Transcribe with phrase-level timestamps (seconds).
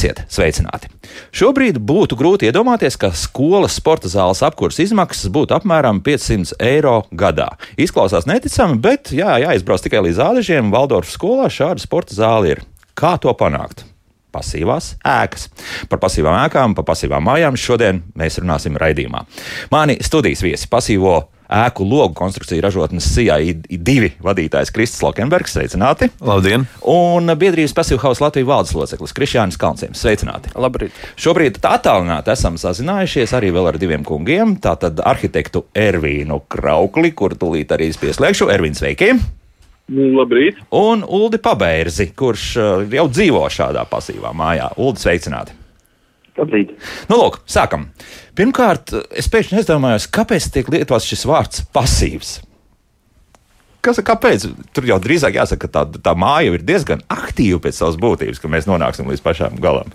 [0.00, 0.88] Esiet sveicināti!
[1.36, 7.50] Šobrīd būtu grūti iedomāties, ka skolas sporta zāles apkurses izmaksas būtu apmēram 500 eiro gadā.
[7.76, 10.70] Izklausās neticami, bet jā, jāizbrauc tikai līdz Ādažiem.
[10.72, 12.62] Valdorfas skolā šāda sporta zāle ir.
[12.96, 13.84] Kā to panākt?
[14.32, 15.50] pasīvās ēkas.
[15.92, 19.26] Par pasīvām ēkām, par pasīvām mājām šodien mēs runāsim raidījumā.
[19.74, 21.18] Mani studijas viesi pasīvo
[21.50, 25.56] ēku logu konstrukciju ražotnes CIA2 vadītājs Kristis Lokenbergs.
[25.56, 26.10] Sveicināti!
[26.22, 26.66] Labdien!
[26.86, 30.00] Un biedrības Passive House Latvijas valdes loceklis Krišjānis Kalnciems.
[30.00, 30.54] Sveicināti!
[30.54, 30.94] Labrīt!
[31.20, 34.56] Šobrīd attālināti esam sazinājušies arī vēl ar diviem kungiem.
[34.62, 38.50] Tātad arhitektu Ervīnu Kraukli, kur tūlīt arī pieslēgšu.
[38.54, 39.12] Ervīns, sveiki!
[39.90, 40.60] Nu, labrīt!
[40.76, 44.70] Un Uldi Pabeirzi, kurš uh, jau dzīvo šādā pasīvā mājā.
[44.78, 45.58] Uldi, sveicināti!
[46.38, 46.76] Labrīt.
[47.10, 47.88] Nu, lūk, sākam.
[48.38, 52.38] Pirmkārt, es pēkšņi aizdomājos, kāpēc tiek lietots šis vārds pasīvs.
[53.80, 54.44] Kas, kāpēc?
[54.76, 58.50] Tur jau drīzāk jāsaka, ka tā, tā māja ir diezgan aktīva pēc savas būtības, ka
[58.52, 59.88] mēs nonāksim līdz pašām galam.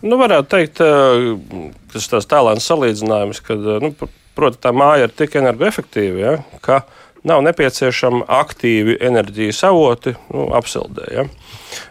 [0.00, 3.92] Nu, varētu teikt, tas ir tāds tālāns salīdzinājums, ka, nu,
[4.36, 6.32] proti, tā māja ir tik energoefektīva, ja,
[6.64, 6.80] ka
[7.26, 11.08] nav nepieciešami aktīvi enerģijas avoti nu, apsildē.
[11.12, 11.26] Ja.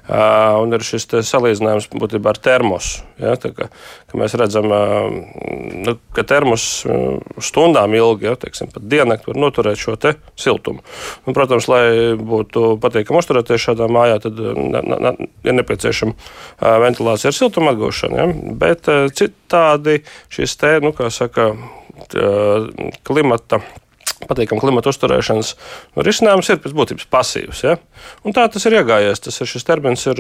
[0.10, 3.04] Uh, un ir šis salīdzinājums būtībā ar termosu.
[3.22, 3.70] Ja, kā,
[4.10, 6.66] ka mēs redzam, uh, ka termos
[7.46, 9.96] stundām ilgi, ja, teiksim, pat diennakti var noturēt šo
[10.40, 10.84] siltumu.
[11.26, 11.84] Un, protams, lai
[12.20, 15.14] būtu patīkami uzturēties šādā mājā, tad ne, ne,
[15.46, 18.20] ir nepieciešama uh, ventilācija ar siltumu atgūšanu.
[18.20, 18.28] Ja,
[18.60, 20.02] bet citādi
[20.34, 23.62] šis te, nu, kā saka, uh, klimata
[24.30, 25.54] patīkama klimata uzturēšanas
[26.00, 27.64] risinājums ir pēc būtības pasīvs.
[27.66, 27.78] Ja?
[28.28, 29.24] Un tā tas ir iegājies.
[29.26, 30.20] Tas ir, šis termins ir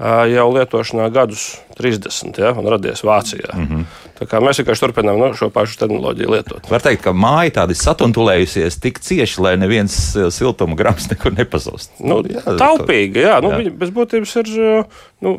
[0.00, 3.52] jau lietošanā gadus 30 ja, un radies Vācijā.
[3.54, 3.84] Mm -hmm.
[4.22, 6.70] Mēs vienkārši turpinām nu, šo pašu tehnoloģiju lietot.
[6.70, 11.90] Var teikt, ka māja tāda satuntulējusies tik cieši, lai neviens siltuma grams nekur nepazūst.
[12.00, 13.40] Nu, jā, taupīga, jā.
[13.42, 13.70] Nu, jā.
[13.70, 14.84] Bez būtības ir,
[15.20, 15.32] nu,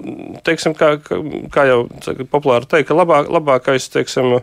[0.44, 0.98] teiksim, kā,
[1.52, 1.88] kā jau
[2.32, 4.40] populāri teikt, ka labāk, labākais teiksim,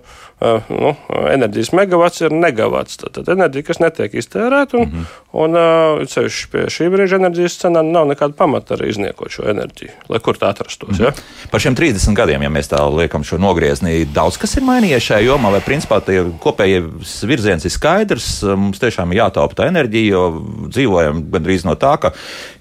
[0.69, 0.97] nu,
[1.31, 2.97] enerģijas megawats ir negawats.
[2.97, 5.05] Tad enerģija, kas netiek iztērēta, un, mm -hmm.
[5.33, 5.57] un,
[6.01, 10.21] un ceļš pie šī brīža enerģijas cenām nav nekāda pamata arī izniekot šo enerģiju lai
[10.25, 10.99] kur tā atrastos.
[10.99, 11.05] Mm.
[11.05, 11.49] Ja?
[11.53, 15.29] Par šiem 30 gadiem, ja mēs tā liekam šo nogriezni, daudz kas ir mainījies šajā
[15.29, 18.29] jomā, vai principā tie kopējais virziens ir skaidrs.
[18.59, 22.13] Mums tiešām ir jātaupa tā enerģija, jo dzīvojam gandrīz no tā, ka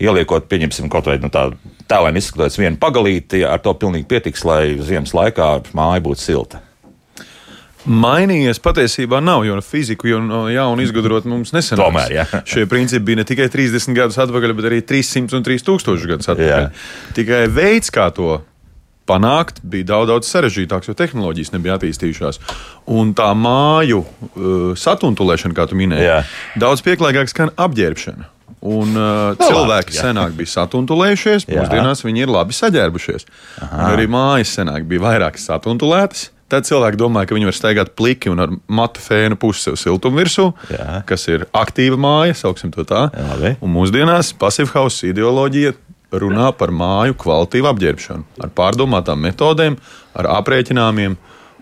[0.01, 1.49] ieliekot, pieņemsim, kaut vai no nu, tā
[1.89, 6.63] tēlēm izskatoties vienu pagalīti, ar to pilnīgi pietiks, lai ziemas laikā māja būtu silta.
[7.87, 11.79] Mainījies patiesībā nav, jo fiziku jau no jauna izgudrot mums nesenāk.
[11.79, 12.25] Tomēr, jā.
[12.43, 16.67] Šie principi bija ne tikai 30 gadus atpakaļ, bet arī 300 un 3000 gadus atpakaļ.
[16.67, 17.13] Jā.
[17.15, 18.41] Tikai veids, kā to
[19.09, 22.41] panākt, bija daudz, daudz sarežģītāks, jo tehnoloģijas nebija attīstījušās.
[22.99, 26.19] Un tā māju uh, satuntulēšana, kā tu minēji, Jā.
[26.61, 28.27] daudz pieklājīgāk skan apģērbšana.
[28.59, 30.09] Un, uh, no, cilvēki jā.
[30.09, 33.29] senāk bija satuntulējušies, mūsdienās viņi ir labi saģērbušies.
[33.87, 36.27] Arī mājas senāk bija vairāk satuntulētas.
[36.49, 40.17] Tad cilvēki domā, ka viņi var staigāt pliki un ar matu fēnu pusi sev siltumu
[40.17, 41.03] virsū, Jā.
[41.09, 43.05] kas ir aktīva māja, sauksim to tā.
[43.13, 45.75] Jā, un mūsdienās pasīvā hausa ideoloģija
[46.17, 49.77] runā par māju kvalitīvu apģērbšanu, ar pārdomātām metodēm,
[50.17, 51.19] ar aprēķināmiem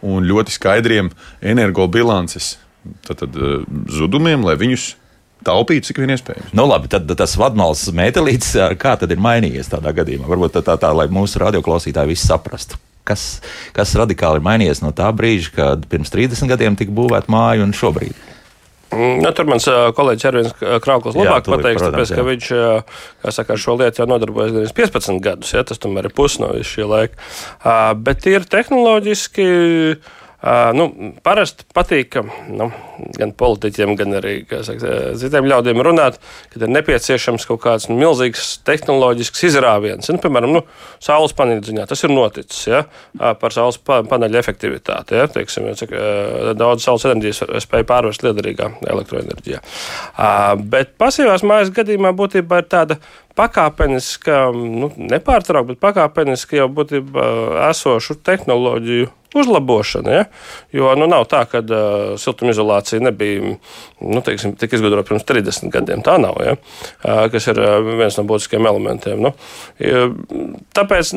[0.07, 1.11] un ļoti skaidriem
[1.43, 2.55] energobilances
[3.03, 4.93] tad, tad, eh, zudumiem, lai viņus
[5.43, 6.53] taupīt, cik vien iespējams.
[6.57, 10.29] Nu, labi, tad tas vadmāls metālītis, kā tad ir mainījies tādā gadījumā?
[10.31, 13.27] Varbūt tā, tā, tā lai mūsu radioklausītāji visi saprastu kas,
[13.75, 17.75] kas radikāli ir mainījies no tā brīža, kad pirms 30 gadiem tika būvēta māja un
[17.75, 18.17] šobrīd?
[18.87, 19.65] Mm, nu, tur mans
[19.97, 24.07] kolēģis Ervins Krauklis labāk jā, pateiks, protams, tāpēc, ka viņš saka, ar šo lietu jau
[24.07, 25.51] nodarbojas 15 gadus.
[25.55, 27.19] Ja, tas tomēr ir pusi no šī laika.
[27.99, 29.49] Bet ir tehnoloģiski
[30.47, 30.85] Uh, nu,
[31.25, 32.21] parasti patīk, ka
[32.53, 32.69] nu,
[33.17, 36.21] gan politiķiem, gan arī saka, citiem ļaudīm runāt,
[36.53, 40.07] ka ir nepieciešams kaut kāds nu, milzīgs tehnoloģisks izrāviens.
[40.13, 40.61] Nu, piemēram, nu,
[41.03, 42.83] saules paneļa ziņā tas ir noticis ja,
[43.41, 45.19] par saules paneļa efektivitāti.
[45.19, 45.91] Ja, teiksim, ja, cik
[46.55, 49.59] daudz saules enerģijas spēja pārvērst liederīgā elektroenerģijā.
[49.59, 53.01] Uh, bet pasīvās mājas gadījumā būtībā ir tāda
[53.37, 57.27] pakāpeniska, nu, nepārtraukta, bet pakāpeniska jau būtībā
[57.67, 59.11] esošu tehnoloģiju
[59.43, 60.15] uzlabošana.
[60.17, 60.25] Ja?
[60.75, 63.53] Jo nu, nav tā, ka uh, siltumizolācija nebija
[64.01, 66.03] nu, teiksim, tik izgudrota pirms 30 gadiem.
[66.05, 66.57] Tā nav, ja?
[66.57, 69.21] uh, kas ir uh, viens no būtiskiem elementiem.
[69.27, 69.33] Nu,
[70.77, 71.13] tāpēc,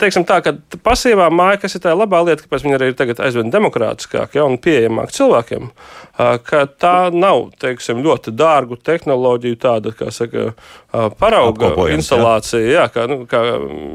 [0.00, 0.54] teiksim tā, ka
[0.86, 4.58] pasīvā māja, kas ir tā labā lieta, kāpēc viņa arī ir aizvien demokrātiskāka ja, un
[4.62, 11.74] pieejamāka cilvēkiem, uh, ka tā nav, teiksim, ļoti dārgu tehnoloģiju tāda, kā saka, uh, parauga
[11.94, 12.76] instalācija, jā.
[12.76, 13.40] Jā, kā, nu, kā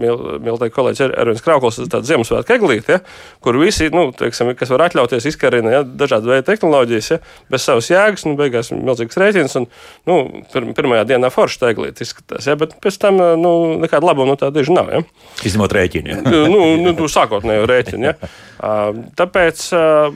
[0.01, 3.01] mīl teikt kolēģis Ervins Krauklis, tāda Ziemassvētku eglīte, ja,
[3.43, 7.19] kur visi, nu, teiksim, kas var atļauties, izkarina ja, dažādu veidu tehnoloģijas, ja,
[7.51, 9.67] bez savas jēgas, nu, beigās milzīgs rēķins, un,
[10.09, 10.17] nu,
[10.53, 14.51] pir, pirmajā dienā forši teiglīt izskatās, ja, bet pēc tam, nu, nekāda labuma no tā
[14.53, 15.03] diži nav, ja.
[15.47, 16.21] Izņemot rēķinu, ja.
[16.27, 18.15] nu, nu, nu, sākotnējo rēķinu, ja.
[19.17, 19.63] Tāpēc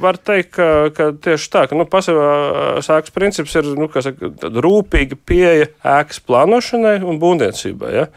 [0.02, 4.30] var teikt, ka, ka tieši tā, ka, nu, pasīvā sākas princips ir, nu, saka,
[4.66, 8.10] rūpīga pieeja ēkas plānošanai un būvniecībai, ja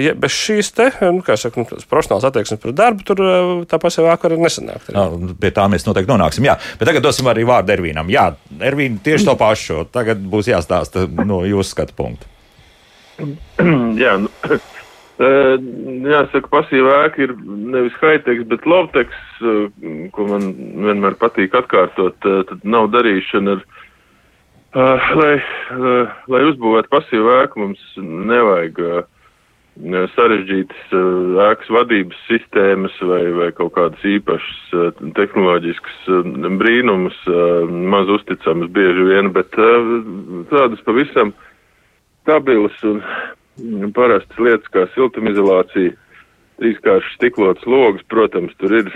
[0.00, 4.08] ja bez šīs te, nu, saka, nu, profesionāls attieksmes pret darbu, tur eh, tā pasaules
[4.08, 4.92] vāka var nesanākt.
[4.94, 6.46] No, pie tā mēs noteikti nonāksim.
[6.48, 6.56] Jā.
[6.80, 8.10] Bet tagad dosim arī vārdu Ervīnam.
[8.12, 8.30] Jā,
[8.60, 9.82] Ervīna, tieši to pašu.
[9.92, 12.30] Tagad būs jāstāsta no jūsu skatu punktu.
[14.02, 14.32] Jā, nu,
[15.28, 15.54] eh,
[16.08, 19.12] jāsaka, pasīvā ēka ir nevis high-tech, bet low-tech,
[19.44, 19.86] eh,
[20.16, 20.52] ko man
[20.88, 22.16] vienmēr patīk atkārtot.
[22.24, 23.66] Tad nav darīšana ar,
[25.20, 25.32] lai,
[26.32, 28.78] lai uzbūvētu pasīvā ēku, mums nevajag
[30.14, 30.92] sarežģītas
[31.48, 36.10] ēkas vadības sistēmas vai, vai kaut kādas īpašas tehnoloģiskas
[36.60, 37.16] brīnumus,
[37.70, 39.48] maz uzticamas bieži vien, bet
[40.52, 41.32] tādas pavisam
[42.22, 43.00] stabilas un
[43.96, 45.96] parastas lietas kā siltumizolācija,
[46.62, 48.90] trīskāršas stiklotas logas, protams, tur ir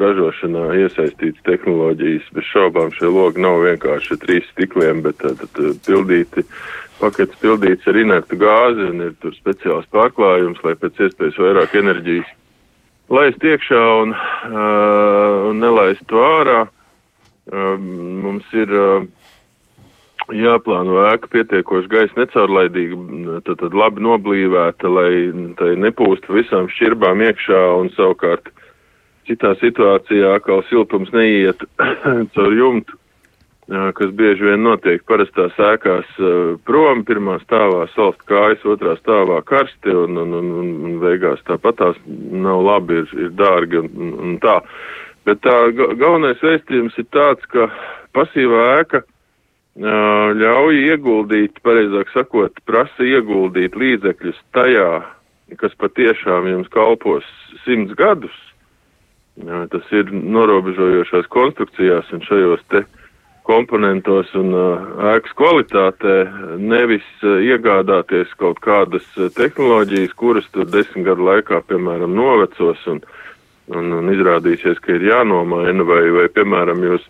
[0.00, 5.42] ražošanā iesaistīts tehnoloģijas, bez šaubām šie logi nav vienkārši trīs stikliem, bet tad
[5.86, 6.46] pildīti
[7.02, 12.34] paketes pildīts ar inertu gāzi un ir tur speciāls pārklājums, lai pēc iespējas vairāk enerģijas
[13.12, 16.66] laist iekšā un, uh, un nelaist to ārā.
[17.48, 19.06] Uh, mums ir uh,
[20.34, 25.10] jāplāno ēka pietiekoši gaisa necaurlaidīga, tad, tad labi noblīvēta, lai
[25.60, 28.50] tai nepūst visām šķirbām iekšā un savukārt
[29.28, 31.64] citā situācijā, kā siltums neiet
[32.34, 32.98] caur jumtu
[33.68, 36.08] kas bieži vien notiek parastās ēkās
[36.64, 42.64] prom, pirmā stāvā salst kājas, otrā stāvā karsti un, un, un, un beigās tāpatās nav
[42.64, 44.56] labi, ir, ir dārgi un, un tā.
[45.28, 47.68] Bet tā galvenais vēstījums ir tāds, ka
[48.16, 49.02] pasīvā ēka
[49.78, 54.90] ļauj ieguldīt, pareizāk sakot, prasa ieguldīt līdzekļus tajā,
[55.56, 57.26] kas patiešām jums kalpos
[57.64, 58.34] simts gadus.
[59.38, 62.82] Tas ir norobežojošās konstrukcijās un šajos te
[63.48, 64.50] komponentos un
[65.14, 66.16] ēkas kvalitātē,
[66.58, 69.06] nevis iegādāties kaut kādas
[69.38, 73.00] tehnoloģijas, kuras tur desmit gadu laikā, piemēram, novecos un,
[73.72, 77.06] un, un izrādīsies, ka ir jānomaina, vai, vai piemēram, jūs,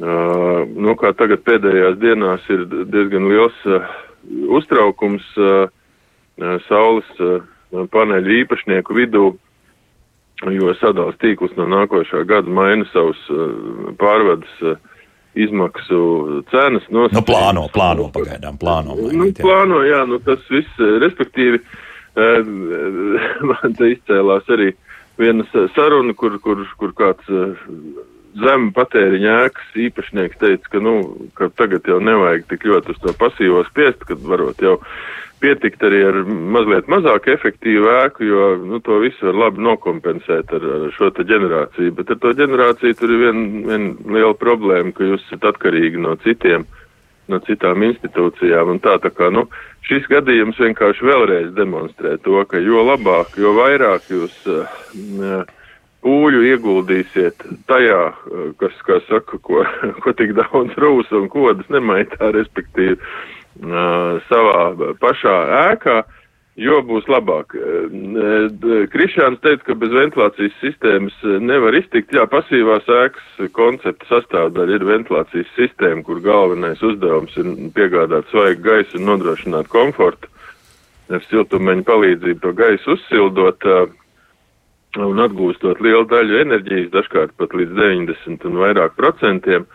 [0.00, 3.56] nu, kā tagad pēdējās dienās ir diezgan liels
[4.56, 5.26] uztraukums
[6.68, 7.10] saules
[7.92, 9.24] paneļu īpašnieku vidū,
[10.56, 13.20] jo sadals tīklus no nākošā gada maina savus
[14.00, 14.78] pārvades
[15.38, 17.20] izmaksu cenas nosacījums.
[17.20, 18.96] Nu, plāno, plāno pagaidām, plāno.
[18.98, 21.60] Mainīt, nu, plāno, jā, nu tas viss, respektīvi,
[23.50, 24.72] man te izcēlās arī
[25.20, 25.46] viena
[25.76, 27.30] saruna, kur, kur, kur kāds
[28.38, 30.94] zemu patēriņa ēkas īpašnieks teica, ka, nu,
[31.38, 34.78] ka tagad jau nevajag tik ļoti uz to pasīvo spiest, kad varot jau
[35.40, 40.66] pietikt arī ar mazliet mazāk efektīvu ēku, jo nu, to visu var labi nokompensēt ar,
[40.76, 41.94] ar šo te ģenerāciju.
[41.96, 46.16] Bet ar to ģenerāciju tur ir viena vien liela problēma, ka jūs esat atkarīgi no
[46.24, 46.66] citiem,
[47.32, 48.74] no citām institūcijām.
[48.74, 49.46] Un tā, tā kā, nu,
[49.88, 55.48] šis gadījums vienkārši vēlreiz demonstrē to, ka jo labāk, jo vairāk jūs uh,
[56.04, 58.00] pūļu ieguldīsiet tajā,
[58.60, 59.64] kas, kā saka, ko,
[60.04, 62.98] ko tik daudz rūs un kodas nemaitā, respektīvi
[64.30, 65.36] savā pašā
[65.72, 65.98] ēkā,
[66.60, 67.54] jo būs labāk.
[68.92, 72.14] Krišāns teica, ka bez ventilācijas sistēmas nevar iztikt.
[72.14, 79.00] Jā, pasīvās ēkas koncepta sastāvdaļa ir ventilācijas sistēma, kur galvenais uzdevums ir piegādāt svaigu gaisu
[79.00, 80.30] un nodrošināt komfortu.
[81.10, 83.66] Ar siltumeņu palīdzību to gaisu uzsildot
[84.98, 89.68] un atgūstot lielu daļu enerģijas, dažkārt pat līdz 90 un vairāk procentiem.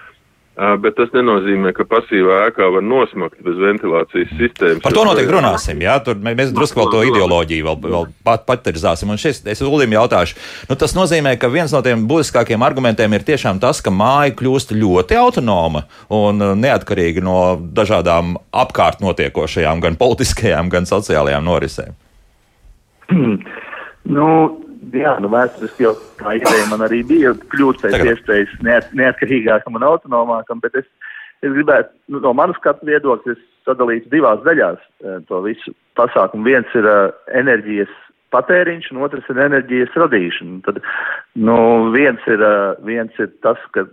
[0.55, 4.79] Bet tas nenozīmē, ka pasīvā ēkā var nosmakt bez ventilācijas sistēmas.
[4.86, 5.81] Par to noteikti runāsim.
[5.84, 9.12] Jā, tur mēs drusku vēl to ideoloģiju vēl, vēl pat, paterizāsim.
[9.12, 13.27] Un šis, es Ulim jautāšu, nu, tas nozīmē, ka viens no tiem būtiskākiem argumentiem ir
[13.27, 15.84] tiešām tas, ka māja kļūst ļoti autonoma
[16.15, 22.00] un neatkarīga no dažādām apkārt notiekošajām, gan politiskajām, gan sociālajām norisēm.
[24.05, 24.25] Nu,
[24.93, 28.11] jā, nu, vēsturiski jau tā ideja man arī bija kļūt Tagad.
[28.13, 30.87] iespējas neat, neatkarīgākam un autonomākam, bet es,
[31.41, 36.45] es gribētu, nu, no manas skatu viedokļa, sadalīt divās daļās e, to visu pasākumu.
[36.45, 37.91] Viens ir uh, enerģijas
[38.35, 40.59] patēriņš, un otrs ir enerģijas radīšana.
[40.67, 40.81] Tad,
[41.39, 41.57] nu,
[41.95, 43.87] viens ir, uh, viens ir tas, ka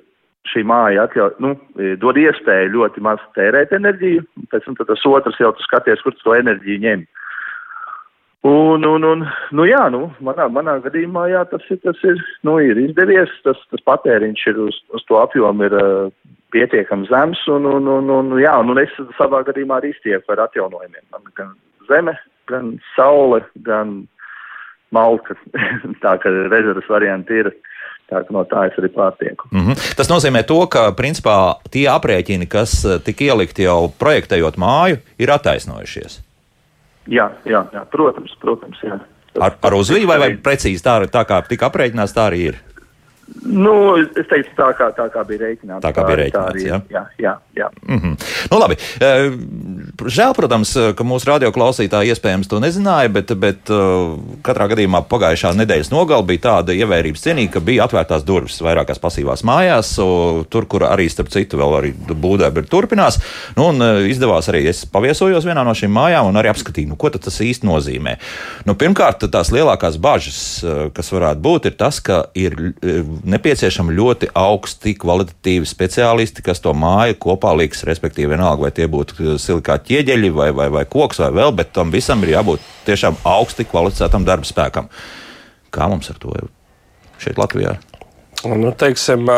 [0.50, 1.54] šī māja atļauj, nu,
[2.02, 6.26] dod iespēju ļoti maz tērēt enerģiju, pēc tam tas otrs jau tu skaties, kur tu
[6.26, 7.04] to enerģiju ņem.
[8.42, 9.20] Un, un, un,
[9.54, 13.60] nu jā, nu, manā, manā gadījumā, jā, tas ir, tas ir, nu, ir izdevies, tas,
[13.70, 16.08] tas patēriņš ir uz, uz to apjomu ir uh,
[16.50, 20.42] pietiekami zems, un, un, un, un, jā, un, un es savā gadījumā arī iztieku ar
[20.48, 21.04] atjaunojumiem.
[21.14, 21.52] Man gan
[21.86, 22.16] zeme,
[22.50, 23.94] gan saule, gan
[24.90, 25.38] malka,
[26.02, 27.52] tā ka rezerves varianti ir.
[28.10, 29.46] Tā, no tā es arī pārtieku.
[29.54, 29.94] Mm -hmm.
[29.96, 36.31] Tas nozīmē, to, ka principā tie aprēķini, kas tika ielikti jau projektējot māju, ir attaisnojušies.
[37.10, 38.82] Jā, jā, jā protams, protams.
[38.82, 38.98] Jā.
[39.40, 42.60] Ar, ar uzviju vai, vai precīzi tā, tā kā tika aprēķināts, tā arī ir?
[43.42, 45.82] Nu, es teiktu, tā kā, tā kā bija rēķināts.
[45.84, 46.78] Tā kā bija rēķināts, jā.
[46.92, 47.68] jā, jā, jā.
[47.88, 48.14] Mm -hmm.
[48.50, 48.76] nu, labi.
[49.92, 53.70] Žēl, protams, ka mūsu radioklausītāji iespējams to nezināja, bet, bet
[54.46, 59.44] katrā gadījumā pagājušā nedēļas nogala bija tāda ievērības cienīga, ka bija atvērtās durvis vairākās pasīvās
[59.46, 59.92] mājās,
[60.52, 63.20] tur, kur arī, starp citu, vēl arī būdēba turpinās.
[63.58, 67.12] Nu, un izdevās arī, es paviesojos vienā no šīm mājām un arī apskatīju, nu, ko
[67.12, 68.16] tas īsti nozīmē.
[68.68, 70.40] Nu, pirmkārt, tās lielākās bažas,
[70.96, 77.20] kas varētu būt, ir tas, ka ir nepieciešami ļoti augsti kvalitatīvi speciālisti, kas to māju
[77.28, 81.54] kopā liks, respektīvi, vienalga, vai tie būtu silikāti ķieģeļi vai, vai, vai koks vai vēl,
[81.58, 84.90] bet tam visam ir jābūt tiešām augsti kvalificētam darba spēkam.
[85.72, 86.50] Kā mums ar to ir
[87.22, 87.76] šeit Latvijā?
[88.42, 89.28] Nu, teiksim,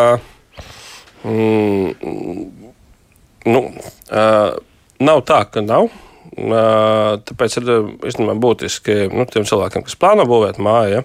[1.25, 1.91] mm,
[3.51, 3.63] nu,
[5.11, 5.93] nav tā, ka nav.
[6.35, 7.69] Tāpēc ir
[8.09, 11.05] īstenībā būtiski nu, tiem cilvēkiem, kas plāno būvēt māju,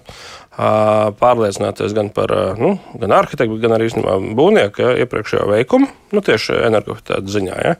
[1.20, 7.36] pārliecināties gan par nu, gan arhitektu, gan arī būvnieku ja, iepriekšējo veikumu, nu, tieši energoefektivitātes
[7.36, 7.60] ziņā.
[7.62, 7.76] Ja.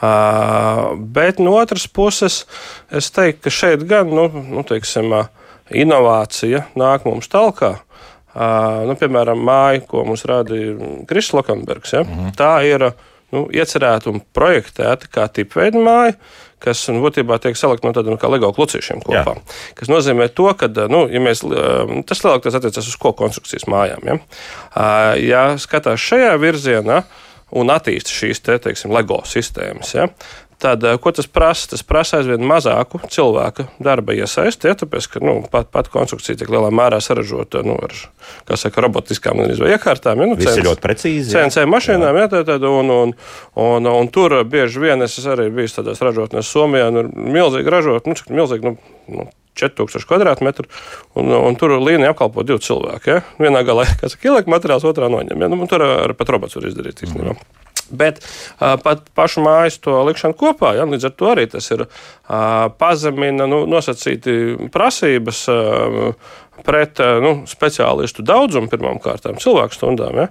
[0.00, 2.46] Uh, bet no otras puses,
[2.88, 5.12] es teiktu, ka šeit gan nu, nu, teiksim,
[5.70, 7.74] inovācija nāk mums talkā.
[8.30, 11.92] Uh, nu, piemēram, māja, ko mums rādīja Kristis Lokanbergs.
[11.92, 12.02] Ja?
[12.02, 12.36] Mm -hmm.
[12.38, 12.92] Tā ir
[13.34, 16.14] nu, iecerēta un projektēta kā tipveida māja,
[16.58, 19.34] kas nu, būtībā tiek salikta no tādiem kā LEGO klucīšiem kopā.
[19.36, 19.56] Jā.
[19.78, 21.44] Tas nozīmē, to, ka nu, ja mēs,
[22.06, 24.04] tas lielāk tas attiecas uz koku konstrukcijas mājām.
[24.04, 24.18] Ja,
[25.16, 27.02] ja skatās šajā virzienā
[27.56, 30.08] un attīsta šīs te, teiksim, LEGO sistēmas, ja,
[30.60, 31.70] Tad, ko tas prasa?
[31.72, 36.50] Tas prasa aizvien mazāku cilvēku darba iesaisti, ja, tāpēc, ka nu, pat, pat konstrukcija tiek
[36.52, 37.94] lielā mērā saražota nu, ar
[38.60, 40.20] saka, robotiskām iekārtām.
[40.20, 41.32] Ja, nu, CNC, ļoti precīzi.
[41.32, 42.26] CNC mašīnām, jā.
[42.26, 43.16] Ja, tā, tā, un, un,
[43.56, 48.18] un, un tur bieži vien es arī biju tādās ražotnēs Somijā, nu, milzīgi ražot, nu,
[48.20, 50.68] cik milzīgi, nu, nu, 4000 km2,
[51.20, 53.14] un, un tur līnija apkalpo divi cilvēki.
[53.14, 53.22] Ja?
[53.40, 55.46] Vienā galā ir ielikt materiāls, otrā noņem.
[55.46, 55.50] Ja?
[55.52, 57.04] Nu, tur ar pat robots var izdarīt.
[57.10, 57.38] Mm.
[57.90, 61.82] Bet uh, pat pašu mājas to likšanu kopā, ja, līdz ar to arī tas ir
[61.82, 66.12] uh, pazemina nu, nosacīti prasības uh,
[66.64, 70.20] pret uh, nu, speciālistu daudzumu pirmām kārtām, cilvēku stundām.
[70.24, 70.28] Ja.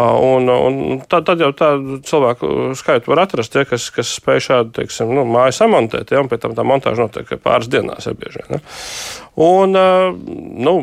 [0.00, 4.76] Un, un tad, tad jau tādu cilvēku skaitu var atrast, ja, kas, kas spēj šādu
[4.76, 8.06] teiksim, nu, māju samontēt, ja, un pēc tam tā montāža notiek pāris dienās.
[8.06, 8.62] Ja, bieži, ja.
[9.40, 10.14] Un, uh,
[10.68, 10.76] nu,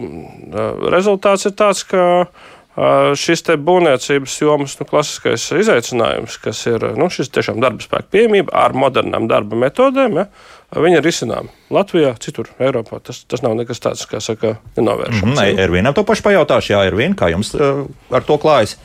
[0.91, 2.03] rezultāts ir tāds, ka
[3.17, 8.75] šis būvniecības jomas nu, klasiskais izaicinājums, kas ir nu, šis tiešām darba spēka pieejamība ar
[8.77, 10.27] modernām darba metodēm, ja,
[10.75, 12.99] viņi ir izcināmi Latvijā, citur Eiropā.
[13.03, 15.23] Tas, tas nav nekas tāds, kā saka, nenovēršams.
[15.23, 18.77] Mm -hmm, Ervīnam to pašu pajautāšu, jā, Ervīn, kā jums uh, ar to klājas?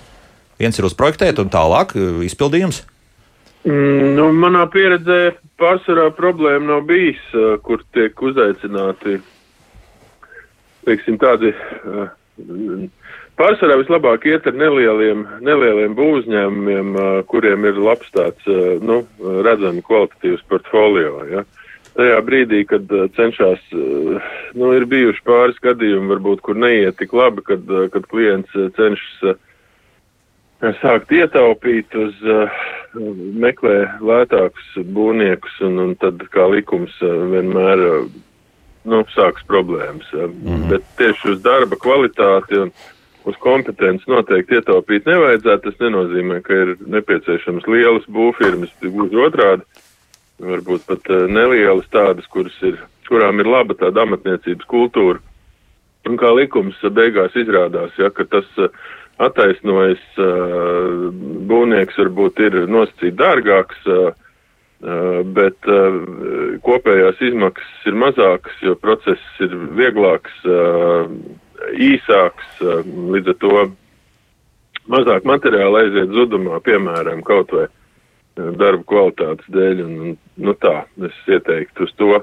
[0.59, 2.85] Viens ir uzprojektēt un tālāk izpildījums.
[3.65, 9.21] Mm, nu, manā pieredzē pārsvarā problēma nav bijis, uh, kur tiek uzaicināti
[10.85, 12.09] teiksim, tādi uh,
[13.41, 16.97] Pārsvarā vislabāk iet ar nelieliem, nelieliem būvņēmumiem,
[17.31, 18.45] kuriem ir labs tāds,
[18.85, 19.01] nu,
[19.47, 21.25] redzami kvalitatīvs portfolio.
[21.31, 21.45] Ja.
[21.93, 23.61] Tajā brīdī, kad cenšas,
[24.57, 29.37] nu, ir bijuši pāris gadījumi, varbūt, kur neiet tik labi, kad, kad klients cenšas
[30.81, 32.17] sākt ietaupīt uz,
[33.45, 37.85] meklē lētākus būvniekus, un, un tad, kā likums, vienmēr,
[38.89, 40.09] nu, sāks problēmas.
[40.13, 40.69] Mm -hmm.
[40.71, 42.73] Bet tieši uz darba kvalitāti un
[43.25, 45.63] uz kompetenci noteikti ietaupīt nevajadzētu.
[45.71, 49.63] Tas nenozīmē, ka ir nepieciešams lielas būvfirmas, gluži otrādi.
[50.43, 52.27] Varbūt pat uh, nelielas tādas,
[52.67, 55.21] ir, kurām ir laba tāda amatniecības kultūra.
[56.09, 58.73] Un kā likums beigās izrādās, ja, ka tas uh,
[59.23, 61.07] attaisnojas, uh,
[61.51, 63.87] būvnieks varbūt ir nosacīt dārgāks,
[65.31, 65.69] bet
[66.67, 70.41] kopējās izmaksas ir mazākas, jo process ir vieglāks,
[71.71, 72.83] īsāks, eh,
[73.15, 73.61] līdz ar to
[74.91, 77.82] mazāk materiāla aiziet zudumā, piemēram, kaut vai eh,
[78.37, 79.83] darba kvalitātes dēļ.
[79.87, 82.15] Un, nu tā, es ieteiktu uz to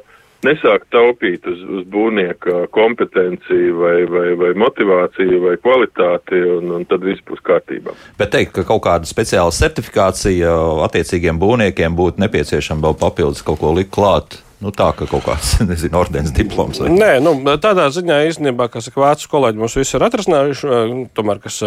[0.45, 7.03] nesākt taupīt uz, uz būvnieka kompetenciju vai, vai, vai motivāciju vai kvalitāti, un, un tad
[7.05, 7.95] viss būs kārtībā.
[8.19, 10.53] Bet teikt, ka kaut kāda speciāla certifikācija
[10.87, 15.53] attiecīgiem būvniekiem būtu nepieciešama vēl papildus kaut ko likt klāt, Nu, tā kā kaut kāds,
[15.69, 16.81] nezinu, ordenis diploms.
[16.83, 16.91] Vai?
[16.91, 21.39] Nē, nu, tādā ziņā īstenībā, kas saka, vācu kolēģi mums visu ir atrasinājuši, nu, tomēr,
[21.43, 21.61] kas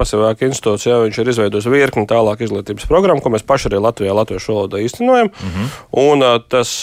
[0.00, 4.16] pasīvāk institūts, jā, viņš ir izveidojis virkni tālāk izglītības programmu, ko mēs paši arī Latvijā,
[4.16, 5.32] latviešu valodā īstenojam.
[5.32, 5.78] Mm -hmm.
[6.08, 6.82] Un tas.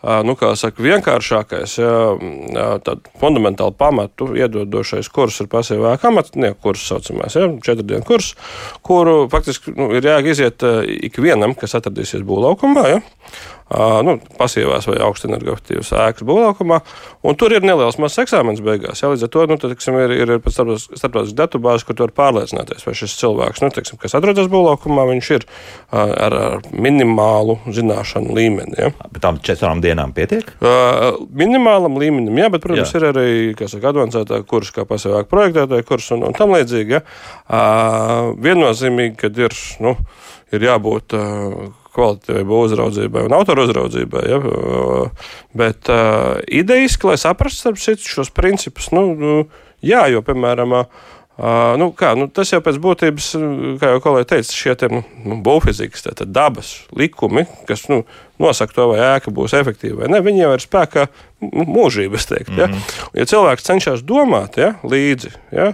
[0.00, 2.78] Nu, kā saka, vienkāršākais, ja,
[3.20, 8.32] fundamentāli pamatu iedodošais kurs ir pasīvāk amatnieku kurs, saucamais, ja, četru dienu kurs,
[8.80, 10.64] kuru faktiski nu, ir jāiziet
[11.04, 12.88] ikvienam, kas atradīsies būvlaukumā.
[12.88, 13.00] Ja
[13.70, 16.80] nu, pasīvās vai augstenergoaktīvas ēkas būvlaukumā.
[17.38, 19.02] Tur ir neliels mazs eksāmenis beigās.
[19.02, 22.94] Ja, līdz ar to nu, tad, tiksim, ir, ir starptautiska datubāze, kur var pārliecināties, vai
[22.98, 25.46] šis cilvēks, nu, tiksim, kas atrodas būvlaukumā, viņš ir
[25.94, 28.78] ar, ar minimālu zināšanu līmeni.
[28.80, 28.90] Ja.
[29.06, 30.50] Bet tam četrām dienām pietiek?
[30.58, 33.02] Uh, minimālam līmenim, jā, bet, protams, jā.
[33.02, 36.98] ir arī saka, advancētā kurs, kā pasīvāk projektētāja kurs un, un tam līdzīgi.
[36.98, 37.04] Ja.
[37.46, 39.54] Uh, viennozīmīgi, kad ir.
[39.80, 39.94] Nu,
[40.54, 44.24] ir jābūt uh, kvalitatīvai uzraudzībai un autoru uzraudzībai.
[44.30, 44.40] Ja?
[45.56, 49.38] Bet uh, idejiski, lai saprastu šos principus, nu, nu,
[49.82, 50.82] jā, jo, piemēram,
[51.40, 53.26] Uh, nu, kā, nu, tas jau pēc būtības,
[53.80, 58.02] kā jau kolēģi teica, šie te, nu, nu, būvfizikas, dabas likumi, kas nu,
[58.42, 61.06] nosaka to, vai ēka būs efektīva vai ne, viņi jau ir spēkā
[61.40, 62.26] mūžības.
[62.28, 62.66] Teikt, ja?
[62.68, 63.06] Mm -hmm.
[63.16, 65.70] ja cilvēks cenšas domāt ja, līdzi, ja,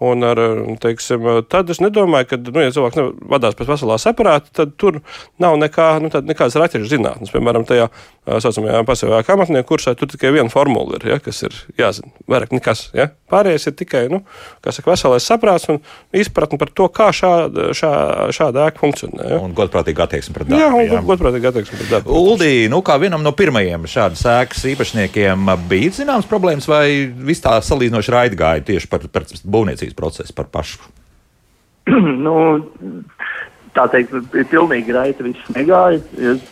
[0.00, 0.38] Un ar,
[0.80, 5.02] teiksim, tad es nedomāju, ka, nu, ja cilvēks vadās pēc veselā saprāta, tad tur
[5.42, 7.32] nav nekā, nu, nekādas raķešu zinātnes.
[7.34, 7.90] Piemēram, tajā
[8.38, 12.12] saucamajā pasīvajā amatnieku kursā tur tikai viena formula ir, ja, kas ir jāzina.
[12.30, 12.86] Vairāk nekas.
[12.96, 13.10] Ja.
[13.30, 14.22] Pārējais ir tikai, nu,
[14.64, 15.78] kā saka, veselais saprāts un
[16.16, 17.92] izpratne par to, kā šāda, šā,
[18.36, 19.28] šāda ēka funkcionē.
[19.34, 19.38] Ja.
[19.44, 20.60] Un godprātīga attieksme pret dabu.
[20.60, 21.02] Jā, un jā.
[21.06, 22.16] godprātīga attieksme pret dabu.
[22.16, 26.84] Uldī, nu, kā vienam no pirmajiem šādas ēkas īpašniekiem bija zināms problēmas vai
[27.30, 29.89] viss tā salīdzinoši raidi gāja tieši par, par būvniecību?
[29.90, 30.80] Izvērtības process par pašu?
[32.26, 32.34] nu,
[33.74, 36.00] tā teikt, ir pilnīgi raiti viss negāja.
[36.16, 36.42] Es,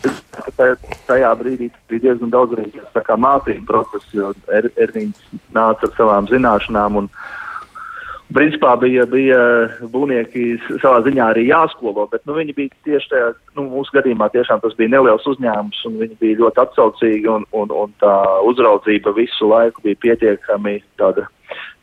[1.07, 2.71] tajā brīdī bija diezgan daudz arī
[3.19, 5.19] mācību procesu, jo er, Ervīns
[5.55, 7.05] nāca ar savām zināšanām.
[7.05, 7.13] Un,
[8.29, 9.39] Principā bija, bija
[9.89, 14.61] būvnieki savā ziņā arī jāskolo, bet nu, viņi bija tieši tajā, nu, mūsu gadījumā tiešām
[14.61, 18.13] tas bija neliels uzņēmums, un viņi bija ļoti atsaucīgi, un, un, un tā
[18.51, 21.25] uzraudzība visu laiku bija pietiekami tāda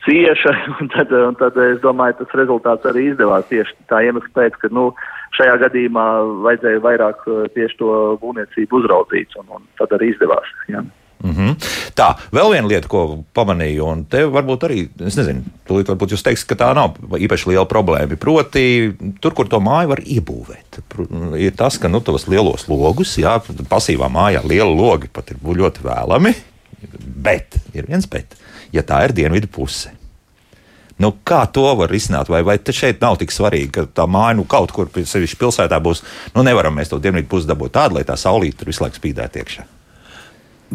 [0.05, 4.59] cieša, un tad, un tad es domāju, tas rezultāts arī izdevās tieši tā iemesla pēc,
[4.61, 4.91] ka, nu,
[5.37, 6.05] šajā gadījumā
[6.45, 7.89] vajadzēja vairāk uh, tieši to
[8.21, 10.53] būvniecību uzraudzīt, un, un tad arī izdevās.
[10.71, 10.85] Jā.
[11.25, 11.53] Mm -hmm.
[11.95, 16.23] Tā, vēl viena lieta, ko pamanīju, un te varbūt arī, es nezinu, tūlīt varbūt jūs
[16.23, 18.17] teiksiet, ka tā nav īpaši liela problēma.
[18.19, 20.79] Proti, tur, kur to māju var iebūvēt,
[21.39, 23.39] ir tas, ka nu, tos lielos logus, jā,
[23.69, 26.33] pasīvā mājā liela logi pat ir ļoti vēlami,
[27.05, 28.35] bet ir viens bet
[28.75, 29.93] ja tā ir dienvidu puse.
[31.01, 32.29] Nu, kā to var risināt?
[32.31, 36.05] Vai, vai šeit nav tik svarīgi, ka tā māja nu, kaut kur sevišķi pilsētā būs?
[36.35, 39.41] Nu, nevaram mēs to dienvidu pusi dabūt tādu, lai tā saulīte tur visu laiku spīdētu
[39.41, 39.65] iekšā.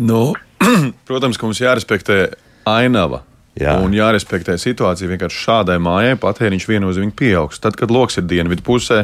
[0.04, 0.34] Nu,
[1.08, 2.20] protams, ka mums jārespektē
[2.68, 3.24] ainava.
[3.60, 3.78] Jā.
[3.82, 5.08] Un jārespektē situācija.
[5.10, 7.58] Vienkārši šādai mājai patēriņš viennozīmīgi pieaugs.
[7.60, 9.02] Tad, kad lokus ir dienvidu pusē,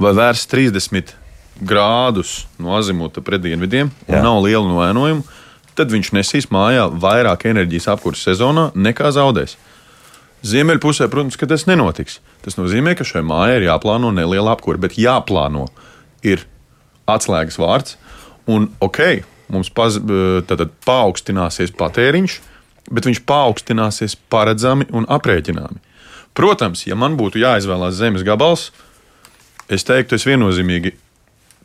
[0.00, 1.14] vai vērsts 30
[1.62, 5.22] grādus no azimuta pret dienvidiem, nav liela noēnojuma,
[5.78, 9.56] tad viņš nesīs mājā vairāk enerģijas apkurses sezonā nekā zaudēs.
[10.44, 12.18] Ziemeļpusē, protams, ka tas nenotiks.
[12.44, 15.70] Tas nozīmē, ka šai mājai ir jāplāno neliela apkūra, bet jāplāno
[16.26, 16.44] ir
[17.08, 17.96] atslēgas vārds.
[18.50, 19.96] Un ok, mums paz,
[20.48, 22.36] tātad, paaugstināsies patēriņš,
[22.92, 25.80] bet viņš paaugstināsies paredzami un aprēķināmi.
[26.36, 28.68] Protams, ja man būtu jāizvēlās zemes gabals,
[29.72, 30.92] es teiktu, es viennozīmīgi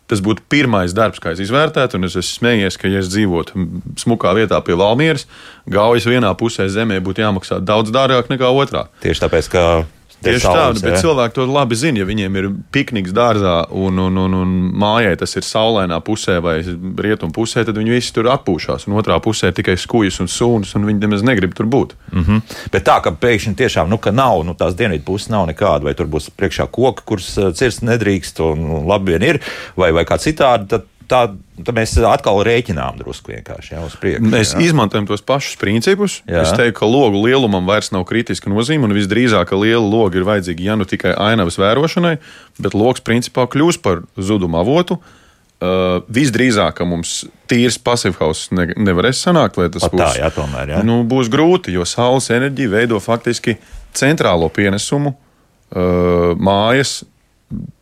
[0.09, 3.67] Tas būtu pirmais darbs, kā es izvērtētu, un es esmu smējies, ka, ja es dzīvotu
[4.01, 5.27] smukā vietā pie Valmieras,
[5.69, 8.87] gaujas vienā pusē zemē būtu jāmaksā daudz dārgāk nekā otrā.
[9.05, 9.63] Tieši tāpēc, ka
[10.23, 10.99] Tieši tādu, bet ja?
[10.99, 12.01] cilvēki to labi zina.
[12.01, 14.51] Ja viņiem ir pikniks dārzā un, un, un, un
[14.81, 18.89] mājai tas ir saulainā pusē vai rietumu pusē, tad viņi visi tur atpūšas.
[18.89, 21.95] Un otrā pusē tikai skujas un sūnas, un viņi nemaz negrib tur būt.
[22.11, 22.59] Mm -hmm.
[22.75, 25.95] Bet tā, ka pēkšņi tiešām nu, ka nav, nu, tās dienvidu puses nav nekāda, vai
[25.95, 29.41] tur būs priekšā koki, kurus uh, cirst nedrīkst, un labi vien ir,
[29.75, 30.67] vai, vai kā citādi.
[30.67, 31.21] Tad tā,
[31.65, 34.31] tad mēs atkal rēķinām drusku vienkārši jau uz priekšu.
[34.31, 34.63] Mēs jā.
[34.69, 36.19] izmantojam tos pašus principus.
[36.29, 36.43] Jā.
[36.43, 40.69] Es teiktu, ka logu lielumam vairs nav kritiska nozīme, un visdrīzāk, liela loga ir vajadzīga
[40.69, 42.17] ja nu tikai ainavas vērošanai,
[42.61, 44.99] bet logs principā kļūs par zudumu avotu.
[45.59, 50.29] Uh, visdrīzāk, ka mums tīrs pasīvhaus ne, nevarēs sanākt, lai tas Pat būs, tā, jā,
[50.31, 50.83] tomēr, jā.
[50.87, 53.57] Nu, būs grūti, jo saules enerģija veido faktiski
[53.91, 57.01] centrālo pienesumu uh, mājas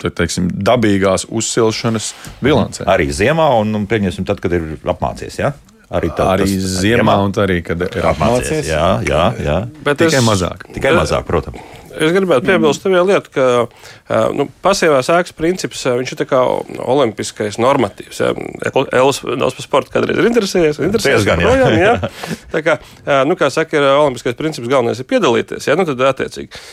[0.01, 2.11] te, teiksim, dabīgās uzsilšanas
[2.43, 2.85] bilancē.
[2.89, 5.39] Arī ziemā, un, un pieņemsim, tad, kad ir apmācies.
[5.41, 5.53] Ja?
[5.87, 8.67] Arī, tā, arī tas, ziemā, un arī, kad ir apmācies.
[8.67, 9.57] Jā, jā, jā.
[9.85, 10.67] Bet tikai es, mazāk.
[10.75, 11.76] Tikai mazāk, protams.
[11.97, 12.93] Es gribētu piebilst mm.
[12.93, 16.41] vienu lietu, ka nu, pasīvās ēkas princips viņš ir kā
[16.83, 18.21] olimpiskais normatīvs.
[18.21, 18.33] Ja.
[18.95, 20.81] Elas daudz par sportu kādreiz ir interesējies.
[20.87, 21.71] interesējies gan, jā.
[21.81, 21.93] jā.
[22.53, 22.77] Tā kā,
[23.27, 25.69] nu, kā saka, ir olimpiskais princips galvenais ir piedalīties.
[25.69, 26.63] Ja, nu, tad attiecīgi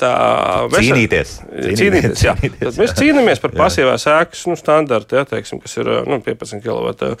[0.00, 0.12] tā
[0.70, 0.92] vesel...
[0.92, 1.34] cīnīties.
[1.80, 2.36] Cīnīties, cīnīties jā.
[2.60, 7.16] Tad mēs cīnāmies par pasīvās ēkas nu, standartu, ja, teiksim, kas ir nu, 15 kWh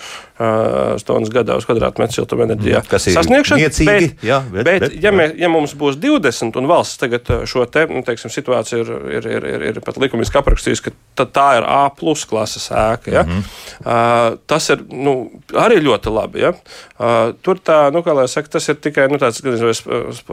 [1.36, 2.82] gadā uz kvadrātmetru siltumenerģijā.
[2.90, 3.70] Kas ir sasniegšana?
[3.86, 7.64] Bet, jā, bet, bet, bet, ja, mē, ja mums būs 20 un valsts tagad šo
[7.70, 11.66] te, nu, teiksim, situāciju ir, ir, ir, ir, ir pat likumiski aprakstījusi, ka tā ir
[11.66, 13.12] A plus klases ēka.
[13.12, 13.22] Ja?
[13.22, 13.44] Mm -hmm.
[13.86, 15.16] uh, tas ir nu,
[15.52, 16.40] arī ļoti labi.
[16.40, 16.52] Ja?
[16.98, 19.56] Uh, tur tā, nu, kā lai saka, tas ir tikai nu, tāds gan,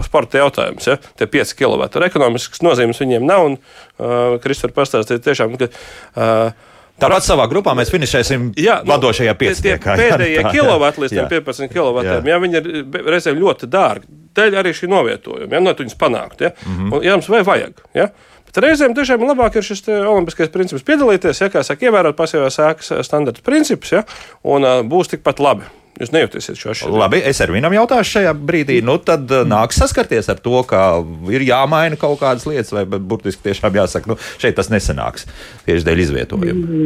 [0.04, 0.88] sporta jautājums.
[0.88, 0.98] Ja?
[1.18, 2.06] Tie 5 kW.
[2.06, 3.46] Ekonomiskas nozīmes viņiem nav.
[3.46, 5.68] Un uh, Kristofers pastāstīja tiešām, ka.
[6.16, 6.54] Uh,
[7.02, 9.96] Tāpat savā grupā mēs finišēsim jā, nu, vadošajā piecdesmitā.
[10.02, 11.26] Pēdējie kilovati līdz jā.
[11.32, 12.04] 15 kW.
[12.06, 12.20] Jā.
[12.30, 14.08] jā, viņi ir reizēm ļoti dārgi.
[14.38, 16.42] Dēļ arī šī novietojuma, ja nu, viņas panākt.
[16.42, 16.54] Ja?
[16.54, 16.94] Mm -hmm.
[16.94, 17.84] Un, ja mums vai vajag.
[17.98, 18.10] Ja?
[18.48, 22.94] Bet reizēm tiešām labāk ir šis olimpiskais princips piedalīties, ja kā saka, ievērot pasīvās ēkas
[23.06, 24.04] standarta principus, ja?
[24.44, 25.70] un būs tikpat labi.
[26.02, 26.10] Jūs
[26.58, 26.98] šo atšķirību.
[26.98, 28.80] Labi, es ar viņam jautāšu šajā brīdī.
[28.86, 30.82] Nu, tad uh, nāks saskarties ar to, ka
[31.30, 35.28] ir jāmaina kaut kādas lietas, vai burtiski tiešām jāsaka, nu, šeit tas nesanāks
[35.68, 36.82] tieši dēļ izvietojuma.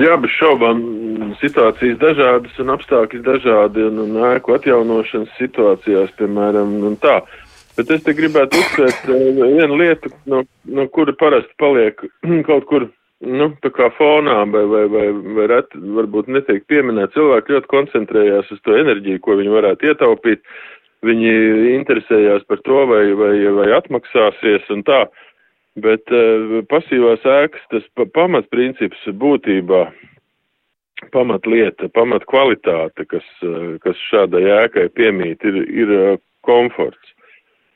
[0.00, 0.80] Jā, bez šaubām
[1.42, 7.20] situācijas dažādas un apstākļi dažādi un, un ēku atjaunošanas situācijās, piemēram, un tā.
[7.76, 10.40] Bet es te gribētu uzsvērt uh, vienu lietu, no,
[10.72, 12.00] no kura parasti paliek
[12.48, 12.88] kaut kur
[13.22, 15.06] nu, tā kā fonā vai, vai, vai,
[15.36, 20.42] vai reti, varbūt netiek pieminēt, cilvēki ļoti koncentrējās uz to enerģiju, ko viņi varētu ietaupīt.
[21.02, 21.30] Viņi
[21.72, 25.04] interesējās par to, vai, vai, vai atmaksāsies un tā.
[25.82, 29.86] Bet uh, pasīvās ēkas, tas pa, pamatprincips būtībā,
[31.14, 37.16] pamatlieta, pamatkvalitāte, kas, uh, kas šādai ēkai piemīt, ir, ir uh, komforts.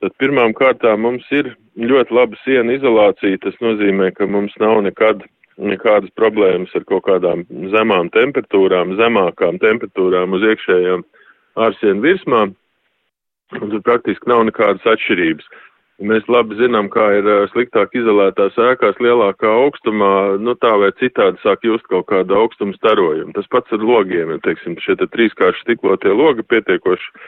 [0.04, 3.40] Tad pirmām kārtām mums ir ļoti laba siena izolācija.
[3.42, 5.24] Tas nozīmē, ka mums nav nekad
[5.56, 11.04] nekādas problēmas ar kaut kādām zemām temperatūrām, zemākām temperatūrām uz iekšējām
[11.66, 12.52] ārsienu virsmām,
[13.60, 15.48] un tur praktiski nav nekādas atšķirības.
[16.04, 21.64] Mēs labi zinām, kā ir sliktāk izolētās ēkās lielākā augstumā, nu tā vai citādi sāk
[21.64, 23.32] just kaut kādu augstumu starojumu.
[23.32, 27.24] Tas pats ar logiem, ja teiksim, šie te trīskārši stiklotie logi pietiekoši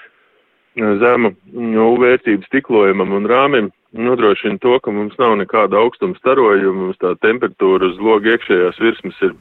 [1.01, 7.01] zema UV vērtību stiklojumam un rāmim nodrošina to, ka mums nav nekāda augstuma starojuma, mums
[7.01, 9.35] tā temperatūra uz logu iekšējās virsmas ir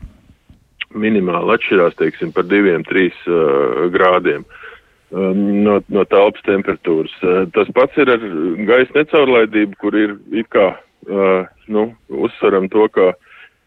[0.95, 7.13] minimāli atšķirās, teiksim, par diviem, trīs uh, grādiem uh, no, no telpas temperatūras.
[7.21, 8.23] Uh, tas pats ir ar
[8.69, 10.69] gaisa necaurlaidību, kur ir it kā,
[11.12, 13.12] uh, nu, uzsveram to, ka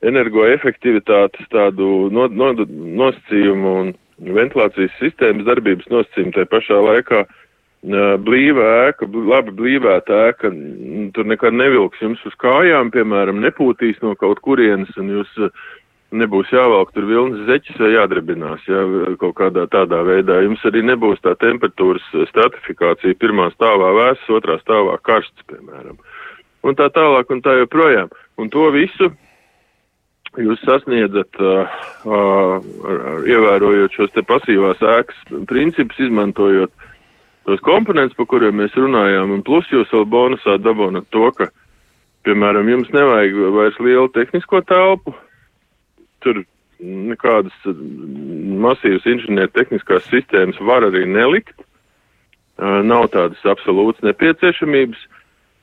[0.00, 3.92] energoefektivitātes tādu no, no, nosacījumu un
[4.32, 7.38] ventilācijas sistēmas darbības nosacījumu tajā pašā laikā uh,
[7.80, 10.50] blīva ēka, labi blīvēta ēka,
[11.14, 15.32] tur nekad nevilks jums uz kājām, piemēram, nepūtīs no kaut kurienes, un jūs
[16.10, 18.82] nebūs jāvelk tur vilnas zeķis vai jādrebinās, jā,
[19.22, 20.40] kaut kādā tādā veidā.
[20.44, 25.96] Jums arī nebūs tā temperatūras stratifikācija pirmā stāvā vēss, otrā stāvā karsts, piemēram.
[26.66, 28.10] Un tā tālāk un tā joprojām.
[28.36, 29.08] Un to visu
[30.38, 36.74] jūs sasniedzat, uh, uh, ievērojot šos te pasīvās ēkas principus, izmantojot
[37.50, 41.50] tos komponentus, par kuriem mēs runājām, un plus jūs vēl bonusā dabūnat to, ka,
[42.26, 45.14] piemēram, jums nevajag vairs lielu tehnisko telpu,
[46.24, 46.44] tur
[46.80, 47.56] nekādas
[48.64, 51.56] masīvas inženieru tehniskās sistēmas var arī nelikt,
[52.60, 55.08] nav tādas absolūtas nepieciešamības.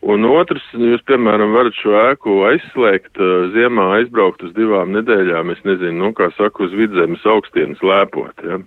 [0.07, 3.17] Un otrs, jūs, piemēram, varat šo ēku aizslēgt,
[3.55, 8.45] ziemā aizbraukt uz divām nedēļām, es nezinu, nu, kā saka, uz vidzemes augstienes lēpot.
[8.45, 8.59] Ja?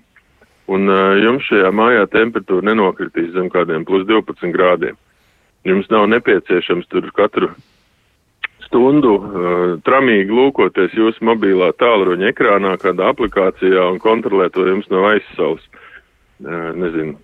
[0.70, 4.98] Un uh, jums šajā mājā temperatūra nenokritīs zem kādiem plus 12 grādiem.
[5.66, 7.50] Jums nav nepieciešams tur katru
[8.68, 15.10] stundu uh, tramīgi lūkoties jūsu mobilā tālruņa ekrānā kādā aplikācijā un kontrolēt, vai jums nav
[15.14, 15.66] aizsaules.
[16.40, 17.18] Uh, nezinu,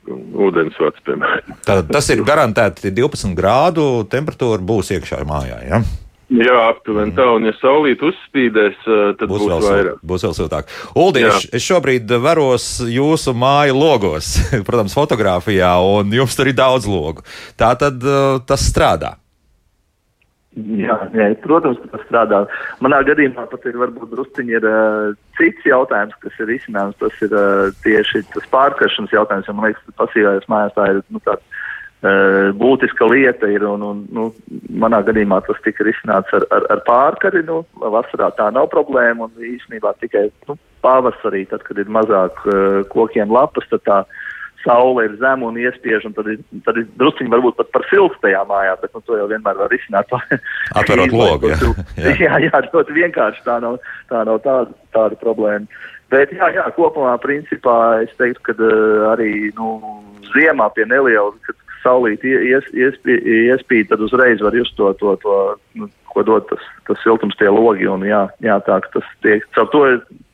[0.44, 1.54] ūdensvats, piemēram.
[1.64, 5.80] Tātad tas ir garantēti 12 grādu temperatūra būs iekšā mājā, ja?
[6.26, 8.80] Jā, aptuveni tā, un ja saulīt uzspīdēs,
[9.20, 10.00] tad būs, būs vēl vairāk.
[10.10, 10.72] Būs vēl siltāk.
[10.98, 14.32] Uldi, es, es šobrīd veros jūsu māju logos,
[14.66, 17.22] protams, fotografijā, un jums tur ir daudz logu.
[17.54, 18.02] Tā tad
[18.48, 19.14] tas strādā.
[20.56, 22.42] Jā, jā, protams, ka tas strādā.
[22.82, 26.96] Manā gadījumā pat ir varbūt drusciņi ir uh, cits jautājums, kas ir izcināms.
[26.98, 31.02] Tas ir uh, tieši tas pārkaršanas jautājums, jo man liekas, ka pasīvājās mājās tā ir
[31.12, 31.65] nu, tāds Eh,
[32.60, 34.28] būtiska lieta ir, un, un nu,
[34.82, 37.42] manā gadījumā tas tika risināts ar, ar, ar pārkari.
[37.46, 42.80] Nu, vasarā tā nav problēma, un īstenībā tikai nu, pavasarī, tad, kad ir mazāk uh,
[42.92, 44.00] kokiem lapas, tad tā
[44.66, 46.28] saule ir zema un iespiež, un tad,
[46.66, 49.70] tad ir drusciņi varbūt pat par siltu tajā mājā, bet nu, to jau vienmēr var
[49.72, 50.10] risināt.
[50.78, 51.60] Atverot logu, jā.
[52.02, 52.14] jā.
[52.26, 53.78] jā, jā, ļoti vienkārši tā nav,
[54.10, 55.84] tā nav tāda, tāda problēma.
[56.12, 59.78] Bet jā, jā, kopumā principā es teiktu, ka uh, arī nu,
[60.34, 65.40] ziemā pie neliela, kad saulīt ies, ies, iespīd, tad uzreiz var just to, to, to
[65.78, 69.70] nu, ko dod tas, tas siltums tie logi, un jā, jā tā, tas tiek, caur
[69.72, 69.84] to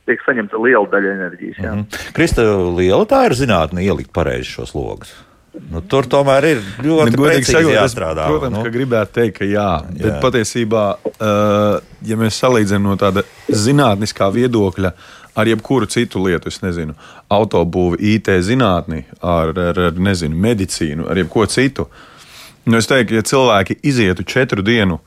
[0.09, 1.59] tiek saņemta liela daļa enerģijas.
[1.59, 1.75] Jā.
[1.75, 2.15] Mm -hmm.
[2.17, 2.47] Krista,
[2.79, 5.15] liela tā ir zinātne ielikt pareizi šos logus.
[5.53, 8.25] Nu, tur tomēr ir ļoti godīgi jāstrādā.
[8.31, 8.63] Protams, nu.
[8.65, 10.05] ka gribētu teikt, ka jā, jā.
[10.07, 11.75] bet patiesībā, uh,
[12.09, 14.95] ja mēs salīdzinām no tāda zinātniskā viedokļa
[15.35, 16.97] ar jebkuru citu lietu, es nezinu,
[17.33, 21.89] autobūvi, IT zinātni, ar, ar, ar nezinu, medicīnu, ar jebko citu,
[22.67, 25.01] nu, es teiktu, ja cilvēki izietu četru dienu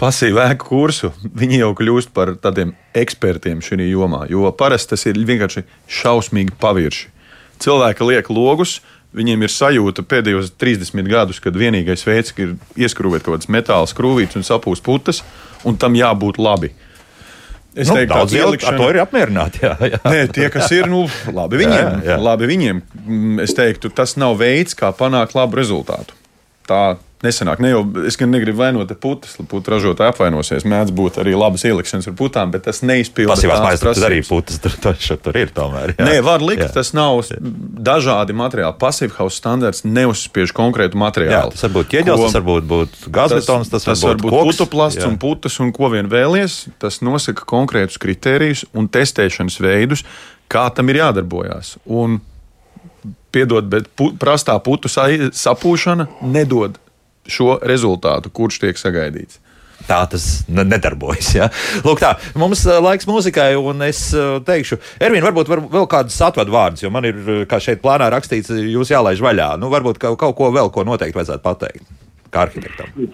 [0.00, 4.24] pasīvu ēku kursu, viņi jau kļūst par tādiem ekspertiem šajā jomā.
[4.30, 5.64] Jo parasti tas ir vienkārši
[6.00, 7.10] šausmīgi pavirši.
[7.62, 8.80] Cilvēki liek logus,
[9.14, 14.40] viņiem ir sajūta pēdējos 30 gadus, kad vienīgais veids ir ieskrūvēt kaut kādas metāla skrūvītes
[14.40, 15.22] un sapūst putas,
[15.68, 16.72] un tam jābūt labi.
[17.72, 18.74] Es nu, teiktu, ka ielikšana...
[18.74, 19.62] ar to ir apmierināti.
[19.64, 20.00] Jā, jā.
[20.04, 21.86] Nē, tie, kas ir, nu, labi viņiem.
[22.02, 22.16] jā, jā.
[22.20, 22.82] labi viņiem.
[23.44, 26.16] Es teiktu, tas nav veids, kā panākt labu rezultātu.
[26.68, 26.82] Tā
[27.24, 27.60] nesenāk.
[27.62, 30.66] Ne jau, es gan negribu vainot putas, lai putu ražotāji apvainosies.
[30.68, 33.38] Mēdz būt arī labas ielikšanas ar putām, bet tas neizpildās.
[33.38, 35.94] Pasīvās mājas tas arī putas, tur, tur, tur ir tomēr.
[35.96, 36.08] Jā.
[36.08, 36.70] Nē, var likt, jā.
[36.74, 37.22] tas nav
[37.90, 38.76] dažādi materiāli.
[38.80, 41.52] Pasīvhaus standarts neuzspiež konkrētu materiālu.
[41.52, 45.06] Jā, tas var būt ķieģels, tas var būt gāzbetons, tas, tas var būt, būt putuplasts
[45.08, 46.66] un putas un ko vien vēlies.
[46.82, 50.04] Tas nosaka konkrētus kritērijus un testēšanas veidus,
[50.52, 51.76] kā tam ir jādarbojas.
[51.86, 52.20] Un,
[53.32, 56.78] piedod, bet pu, prastā putu sapūšana nedod
[57.30, 59.40] šo rezultātu, kurš tiek sagaidīts.
[59.86, 61.32] Tā tas nedarbojas.
[61.34, 61.48] Ja?
[61.86, 66.20] Lūk, tā, mums uh, laiks mūzikai, un es uh, teikšu, Ervīna, varbūt var vēl kādus
[66.22, 69.52] atvadu vārdus, jo man ir, uh, kā šeit plānā rakstīts, jūs jālaiž vaļā.
[69.60, 71.90] Nu, varbūt kaut, kaut ko vēl, ko noteikti vajadzētu pateikt,
[72.30, 73.10] kā arhitektam.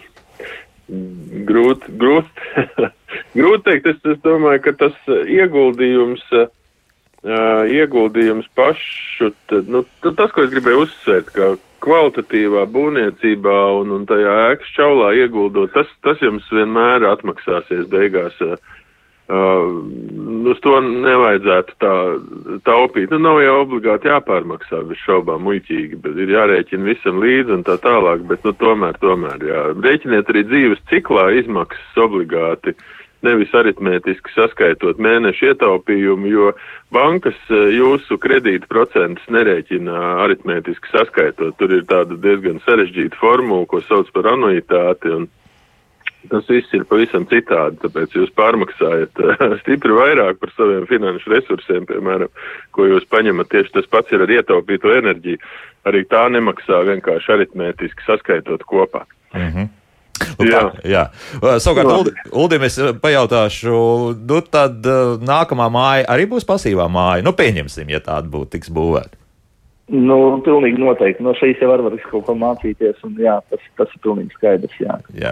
[1.48, 2.84] Grūti, grūti,
[3.38, 3.90] grūti teikt.
[3.92, 6.24] Es, es domāju, ka tas ieguldījums,
[7.76, 11.50] ieguldījums pašu, tad, nu, tas, ko es gribēju uzsvērt, ka
[11.84, 18.36] kvalitatīvā būvniecībā un, un tajā ēkas čaulā ieguldot, tas, tas jums vienmēr atmaksāsies beigās.
[19.28, 19.78] Uh,
[20.48, 21.94] uz to nevajadzētu tā
[22.64, 23.10] taupīt.
[23.12, 27.76] Nu, nav jau obligāti jāpārmaksā bez šaubām muļķīgi, bet ir jārēķina visam līdzi un tā
[27.84, 29.66] tālāk, bet nu, tomēr, tomēr, jā.
[29.84, 32.72] Rēķiniet arī dzīves ciklā izmaksas obligāti.
[32.72, 32.94] Uh,
[33.26, 36.52] nevis aritmētiski saskaitot mēnešu ietaupījumu, jo
[36.94, 41.56] bankas eh, jūsu kredīta procentus nerēķina aritmētiski saskaitot.
[41.58, 45.26] Tur ir tāda diezgan sarežģīta formula, ko sauc par anuitāti.
[46.28, 51.86] Tas viss ir pavisam citādi, tāpēc jūs pārmaksājat uh, stipri vairāk par saviem finanšu resursiem,
[51.88, 52.32] piemēram,
[52.74, 53.48] ko jūs paņemat.
[53.54, 55.40] Tieši tas pats ir ar ietaupīto enerģiju.
[55.88, 59.06] Arī tā nemaksā vienkārši aritmētiski saskaitot kopā.
[59.32, 59.77] Mm -hmm.
[60.38, 60.62] Nu, jā.
[60.86, 61.04] Jā.
[61.58, 63.78] Savukārt, Uldi, Uldim es pajautāšu,
[64.28, 64.86] nu tad
[65.26, 67.24] nākamā māja arī būs pasīvā māja.
[67.26, 69.18] Nu, pieņemsim, ja tāda būtu tiks būvēta.
[69.88, 71.24] Nu, pilnīgi noteikti.
[71.24, 74.74] No šīs jau var, var kaut ko mācīties, un jā, tas, tas ir pilnīgi skaidrs.
[74.82, 74.98] Jā.
[75.16, 75.30] Jā,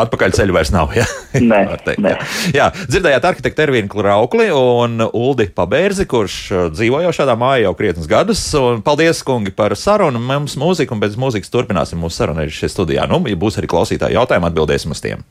[0.00, 0.94] atpakaļ ceļu vairs nav.
[0.96, 1.04] Jā,
[1.50, 2.14] nē, teikt, nē.
[2.14, 2.28] Jā.
[2.56, 7.74] jā, dzirdējāt arhitektu Ervīnu Klaukli un Uldi Pabērzi, kurš uh, dzīvo jau šādā mājā jau
[7.76, 8.46] krietnus gadus.
[8.56, 10.22] Un paldies, kungi, par sarunu.
[10.24, 13.04] Mums mūzika, un bez mūzikas turpināsim mūsu sarunu šajā studijā.
[13.12, 15.26] Nu, ja būs arī klausītāji jautājumi, atbildēsim uz tiem.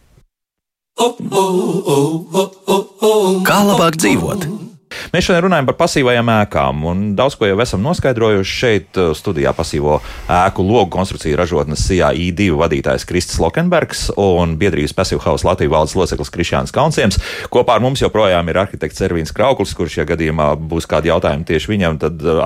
[3.48, 4.67] Kā labāk dzīvot?
[5.14, 9.54] Mēs šodien runājam par pasīvajām ēkām, un daudz ko jau esam noskaidrojuši šeit uh, studijā
[9.56, 10.00] pasīvo
[10.32, 15.96] ēku logu konstrukciju ražotnes CIA I2 vadītājs Kristis Lokenbergs un biedrības Passive House Latvijas valdes
[15.98, 17.20] loceklis Krišjāns Kaunsiems.
[17.54, 21.74] Kopā ar mums joprojām ir arhitekts Ervīns Krauklis, kurš, ja gadījumā būs kādi jautājumi tieši
[21.74, 22.44] viņam, tad uh,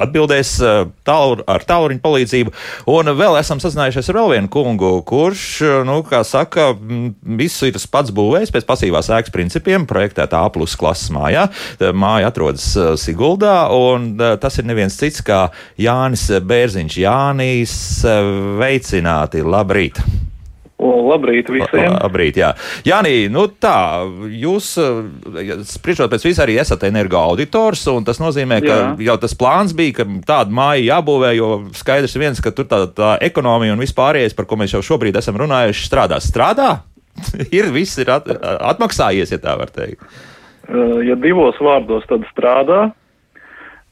[0.00, 2.54] atbildēs uh, tālu, ar tālruņa palīdzību.
[2.90, 5.46] Un vēl esam sazinājušies ar vēl vienu kungu, kurš,
[5.88, 6.70] nu, kā saka,
[7.40, 11.46] visu ir tas pats būvējs pēc pasīvās ēkas principiem, projektētā A plus klases mājā
[11.96, 15.46] māja atrodas uh, Siguldā, un uh, tas ir neviens cits kā
[15.80, 16.98] Jānis Bērziņš.
[17.04, 20.02] Jānis, uh, veicināti, labrīt!
[20.80, 21.92] Labrīt visiem!
[21.92, 22.50] Labrīt, jā.
[22.86, 24.72] Jānī, nu tā, jūs,
[25.74, 28.86] spriežot pēc visu, arī esat energoauditors, un tas nozīmē, ka jā.
[29.10, 33.12] jau tas plāns bija, ka tāda māja jābūvē, jo skaidrs viens, ka tur tā, tā
[33.28, 36.20] ekonomija un vispārējais, par ko mēs jau šobrīd esam runājuši, strādā.
[36.24, 36.72] Strādā?
[37.58, 38.28] ir, viss ir at,
[38.72, 40.04] atmaksājies, ja tā var teikt.
[40.70, 42.80] Eh, ja divos vārdos tad strādā,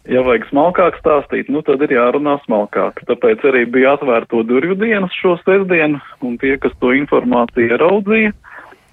[0.09, 3.03] ja vajag smalkāk stāstīt, nu tad ir jārunā smalkāk.
[3.09, 8.35] Tāpēc arī bija atvērto durvju dienas šo sestdienu, un tie, kas to informāciju ieraudzīja,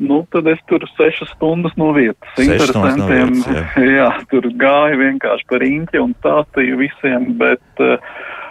[0.10, 2.34] nu tad es tur sešas stundas no vietas.
[2.42, 3.92] Interesantiem, no vietas, jā.
[4.00, 8.02] jā, tur gāja vienkārši par īņķi un stāstīju visiem, bet uh,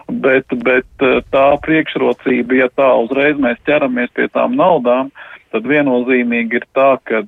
[0.05, 5.09] Bet, bet tā priekšrocība, ja tā uzreiz mēs ķeramies pie tām naudām,
[5.49, 7.23] tad viennozīmīgi ir tā, ka,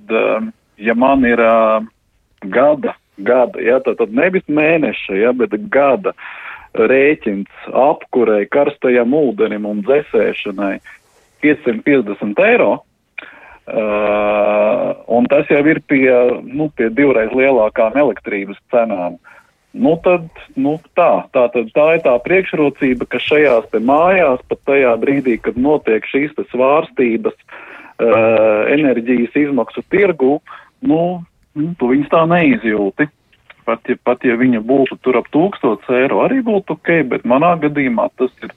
[0.77, 1.40] ja man ir
[2.53, 6.13] gada, gada, ja, tad, tad nevis mēneša, ja, bet gada
[6.77, 10.79] rēķins apkurei, karstajam ūdenim un dzēsēšanai
[11.45, 12.83] 550 eiro, uh,
[15.17, 16.11] un tas jau ir pie,
[16.45, 19.13] nu, pie divreiz lielākām elektrības cenām.
[19.77, 20.25] Nu, tad,
[20.57, 25.59] nu, tā, tā, tad, tā ir tā priekšrocība, ka šajās mājās, pat tajā brīdī, kad
[25.61, 30.39] notiek šīs svārstības uh, enerģijas izmaksu tirgu,
[30.81, 31.03] nu,
[31.79, 33.09] tu viņus tā neizjūti.
[33.66, 37.57] Pat ja, pat ja viņa būtu tur ap 1000 eiro, arī būtu ok, bet manā
[37.59, 38.53] gadījumā tas ir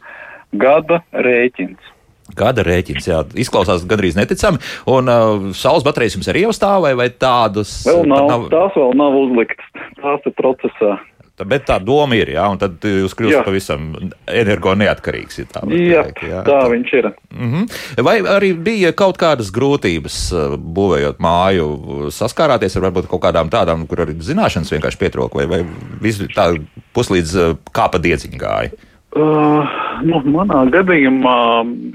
[0.54, 1.96] gada rēķins.
[2.38, 4.62] Gada rēķins, jā, izklausās gandrīz neticami.
[4.90, 7.72] Un uh, saules baterijas jums arī jau stāv, vai, vai tādas?
[7.90, 11.00] Vēl nav, nav, tās vēl nav uzliktas, tās ir procesā.
[11.48, 13.88] Bet tā doma ir, jā, un tad jūs kļūstat pavisam
[14.28, 15.40] energo neatkarīgs.
[15.40, 17.10] Ja tā jā, teikt, jā, tā viņš ir.
[17.32, 18.04] Mm -hmm.
[18.04, 21.68] Vai arī bija kaut kādas grūtības uh, būvējot māju,
[22.12, 25.66] saskārāties ar varbūt kaut kādām tādām, kur arī zināšanas vienkārši pietrūka, vai, vai
[26.02, 26.52] viss tā
[26.94, 28.89] puslīdz uh, kā pa diedziņu gāja?
[29.10, 29.66] Uh,
[30.06, 31.38] nu, manā gadījumā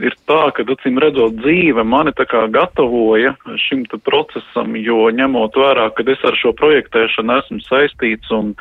[0.03, 3.37] ir tā, ka, acīm redzot, dzīve mani tā kā gatavoja
[3.69, 8.57] šim procesam, jo ņemot vērā, ka es ar šo projektēšanu esmu saistīts un,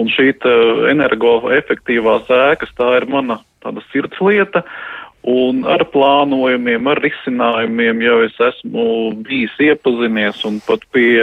[0.00, 0.32] un šī
[0.94, 4.64] energoefektīvās ēkas, tā ir mana tāda sirdslieta.
[4.64, 8.84] Uh, Un ar plānojumiem, ar risinājumiem jau es esmu
[9.26, 11.20] bijis iepazinies un pat pie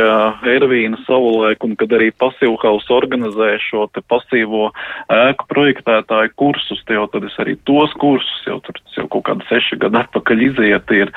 [0.54, 4.70] Ervīna savulaik, un kad arī Pasīvhaus organizēja šo te pasīvo
[5.10, 9.82] ēku projektētāju kursus, jau tad es arī tos kursus, jau tur jau kaut kādi seši
[9.82, 11.14] gadi atpakaļ iziet ir.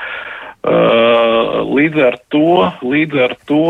[0.65, 2.49] Līdz ar to,
[2.81, 3.63] līdz ar to,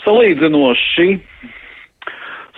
[0.00, 1.08] salīdzinoši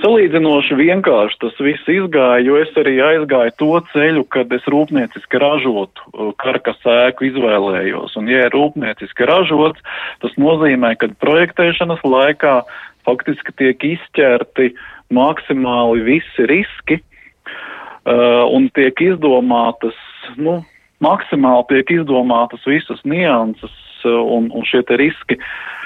[0.00, 6.06] Salīdzinoši vienkārši tas viss izgāja, jo es arī aizgāju to ceļu, kad es rūpnieciski ražotu
[6.12, 8.16] uh, karkas ēku izvēlējos.
[8.16, 9.84] Un, ja ir rūpnieciski ražots,
[10.24, 12.62] tas nozīmē, ka projektēšanas laikā
[13.06, 14.72] faktiski tiek izķerti
[15.12, 19.98] maksimāli visi riski uh, un tiek izdomātas,
[20.40, 20.62] nu,
[21.04, 23.76] maksimāli tiek izdomātas visas nianses
[24.06, 25.36] uh, un, un šie riski.
[25.36, 25.78] Uh,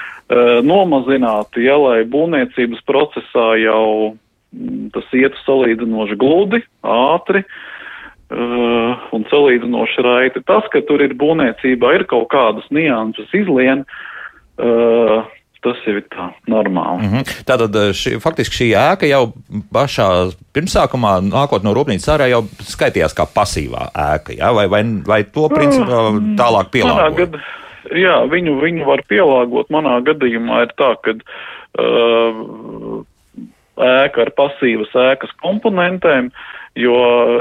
[0.67, 4.17] nomazināti, ja lai būvniecības procesā jau
[4.51, 10.43] mm, tas ietu salīdzinoši gludi, ātri uh, un salīdzinoši raiti.
[10.47, 13.85] Tas, ka tur ir būvniecībā ir kaut kādas nianses izlien,
[14.59, 15.23] uh,
[15.63, 17.03] tas ir tā normāli.
[17.03, 17.43] Mm -hmm.
[17.47, 19.33] Tātad šī, faktiski šī ēka jau
[19.73, 24.51] pašā pirmsākumā, nākot no rūpnīcas ārā, jau skaitījās kā pasīvā ēka, ja?
[24.51, 27.39] vai, vai, vai to principā tālāk pielāgot?
[27.95, 29.69] Jā, viņu, viņu var pielāgot.
[29.73, 33.03] Manā gadījumā ir tā, ka uh,
[33.77, 36.31] ēka ar pasīvas ēkas komponentēm,
[36.77, 36.97] jo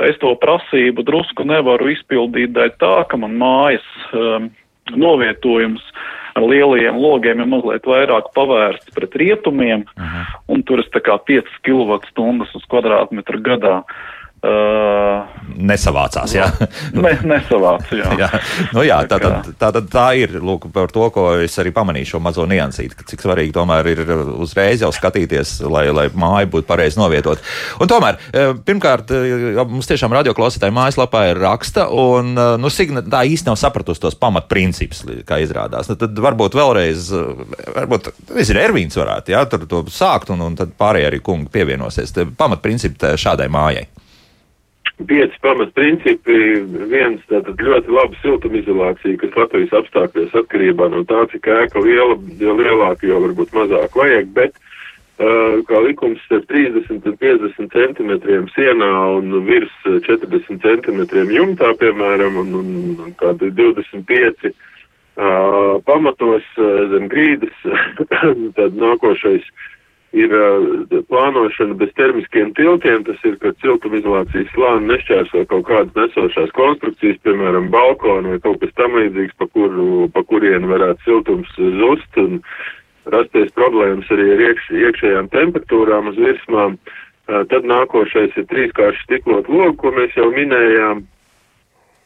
[0.07, 4.51] es to prasību drusku nevaru izpildīt dēļ tā, ka man mājas um,
[4.95, 5.85] novietojums
[6.37, 10.37] ar lielajiem logiem ir mazliet vairāk pavērsts pret rietumiem, uh -huh.
[10.53, 13.81] un tur es tā kā 5 kWh uz kvadrātmetru gadā.
[13.81, 15.25] Uh, Uh,
[15.57, 16.35] nesavācās.
[16.37, 16.51] Jā,
[17.05, 18.11] ne, nesavāc, jā.
[18.21, 18.29] jā.
[18.77, 22.11] Nu, jā tā, tā, tā, tā, tā ir lūk, par to, ko es arī pamanīju
[22.11, 24.03] šo mazo niansīti, cik svarīgi tomēr ir
[24.37, 27.41] uzreiz jau skatīties, lai, lai māja būtu pareizi novietot.
[27.81, 33.25] Un tomēr, eh, pirmkārt, eh, mums tiešām radioklausītāji mājaslapā ir raksta, un nu, Signa tā
[33.25, 35.89] īsti nav sapratusi tos pamatprincipus, kā izrādās.
[35.89, 37.09] Nu, tad varbūt vēlreiz,
[37.73, 42.13] varbūt, nezinu, Ervīns varētu, jā, tur to sākt, un, un tad pārējie arī kungi pievienosies.
[42.37, 43.87] Pamatprincipi šādai mājai
[45.05, 46.37] pieci pamatprincipi.
[46.89, 52.57] Viens tātad ļoti laba siltumizolācija, kas Latvijas apstākļos atkarībā no tā, cik ēka liela, jo
[52.57, 58.91] lielāka, jo varbūt mazāk vajag, bet uh, kā likums ar 30 un 50 centimetriem sienā
[59.19, 67.11] un virs 40 centimetriem jumtā, piemēram, un, un, un kādi 25 uh, pamatos uh, zem
[67.13, 67.65] grīdas,
[68.57, 69.45] tad nākošais
[70.17, 76.53] ir uh, plānošana bez termiskiem tiltiem, tas ir, ka siltumizolācijas slāni nešķērso kaut kādas nesošās
[76.57, 82.23] konstrukcijas, piemēram, balkonu vai kaut kas tam līdzīgs, pa, kuru, pa kurien varētu siltums zust
[82.23, 82.41] un
[83.13, 86.79] rasties problēmas arī ar iekš, iekšējām temperatūrām uz virsmām.
[87.27, 91.07] Uh, tad nākošais ir trīskārši stiklot logu, ko mēs jau minējām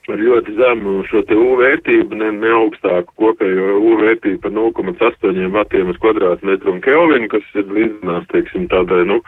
[0.08, 5.52] ar ļoti zemu šo te U vērtību, ne, ne augstāku kopējo U vērtību par 0,8
[5.54, 9.20] vatiem uz kvadrātmetru un kelvinu, kas ir līdzinās, teiksim, tādai, nu,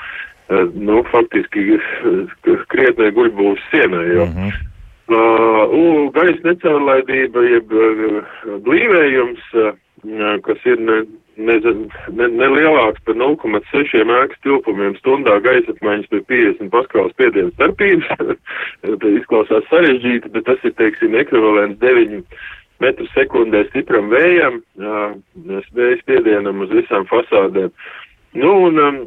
[0.48, 4.26] eh, nu faktiski eh, krietnē guļbūvas sienai, jo.
[4.26, 4.68] Mm -hmm.
[5.12, 8.22] Uh, gaisa necaurlaidība, jeb uh,
[8.64, 9.72] blīvējums, uh,
[10.46, 11.02] kas ir ne,
[11.36, 11.58] ne,
[12.12, 18.10] ne, ne lielāks par 0,6 ēkas tilpumiem stundā gaisa apmaiņas pie 50 paskāles spiediena starpības.
[18.82, 22.22] Tas izklausās sarežģīti, bet tas ir, teiksim, ekvivalents 9
[22.82, 27.70] metru sekundē stipram vējam, vēja spiedienam uz visām fasādēm.
[28.34, 29.02] Nu, un, um,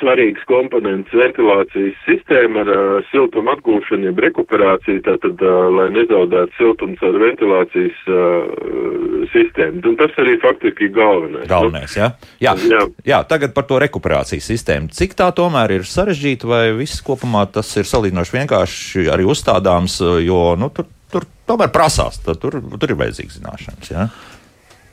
[0.00, 6.96] svarīgs komponents ventilācijas sistēma ar uh, siltumu atgūšanu, jeb rekuperāciju, tātad, uh, lai nezaudētu siltumu
[7.00, 9.82] caur ventilācijas uh, sistēmu.
[9.92, 11.46] Un tas arī faktiski ir galvenais.
[11.50, 12.08] Galvenais, jā?
[12.42, 12.56] Jā.
[12.72, 12.82] jā.
[13.12, 14.92] jā, tagad par to rekuperācijas sistēmu.
[14.96, 20.42] Cik tā tomēr ir sarežģīta vai viss kopumā tas ir salīdzinoši vienkārši arī uzstādāms, jo,
[20.58, 24.08] nu, tur, tur tomēr prasās, tur, tur ir vajadzīgas zināšanas, jā?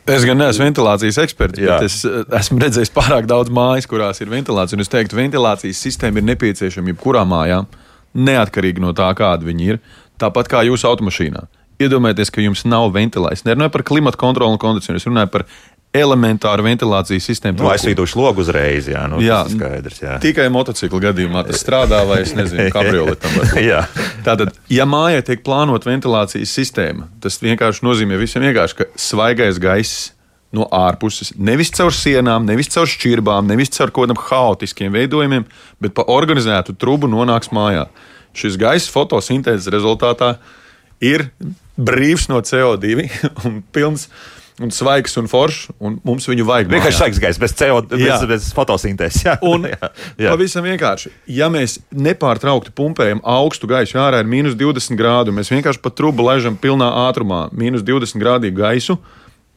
[0.09, 1.77] Es gan neesmu ventilācijas eksperts, Jā.
[1.77, 4.79] bet es eh, esmu redzējis pārāk daudz mājas, kurās ir ventilācija.
[4.81, 7.63] Es teiktu, ka ventilācijas sistēma ir nepieciešama jebkurā mājā,
[8.17, 9.81] neatkarīgi no tā, kāda viņi ir.
[10.19, 11.45] Tāpat kā jūsu automašīnā.
[11.79, 13.45] Iedomājieties, ka jums nav ventilācijas.
[13.47, 15.45] Nerunāju par klimatu kontroli un kondicionēšanu, es runāju par
[15.95, 17.57] elementāru ventilācijas sistēmu.
[17.63, 20.01] Nu, aizsvītošu logu uzreiz, jā, nu, jā, tas ir skaidrs.
[20.03, 20.17] Jā.
[20.21, 23.39] Tikai motociklu gadījumā tas strādā, vai es nezinu, kabrioletam.
[24.25, 30.11] Tātad, ja mājā tiek plānot ventilācijas sistēma, tas vienkārši nozīmē visiem vienkārši, ka svaigais gaiss
[30.53, 35.45] no ārpuses, nevis caur sienām, nevis caur šķirbām, nevis caur kaut kādiem haotiskiem veidojumiem,
[35.81, 37.87] bet pa organizētu trubu nonāks mājā.
[38.37, 40.35] Šis gaiss fotosintēzes rezultātā
[41.01, 41.31] ir
[41.79, 43.09] brīvs no CO2
[43.45, 44.09] un pilns
[44.59, 46.71] un svaigs un foršs, un mums viņu vajag.
[46.73, 49.25] Vienkārši svaigs gaiss, bez CO2, bez, bez fotosintēzes.
[49.25, 49.35] Jā.
[49.47, 50.33] Un jā, jā.
[50.33, 55.81] pavisam vienkārši, ja mēs nepārtraukti pumpējam augstu gaisu, ārā ir mīnus 20 grādu, mēs vienkārši
[55.83, 58.99] pa trubu laižam pilnā ātrumā mīnus 20 grādīgu gaisu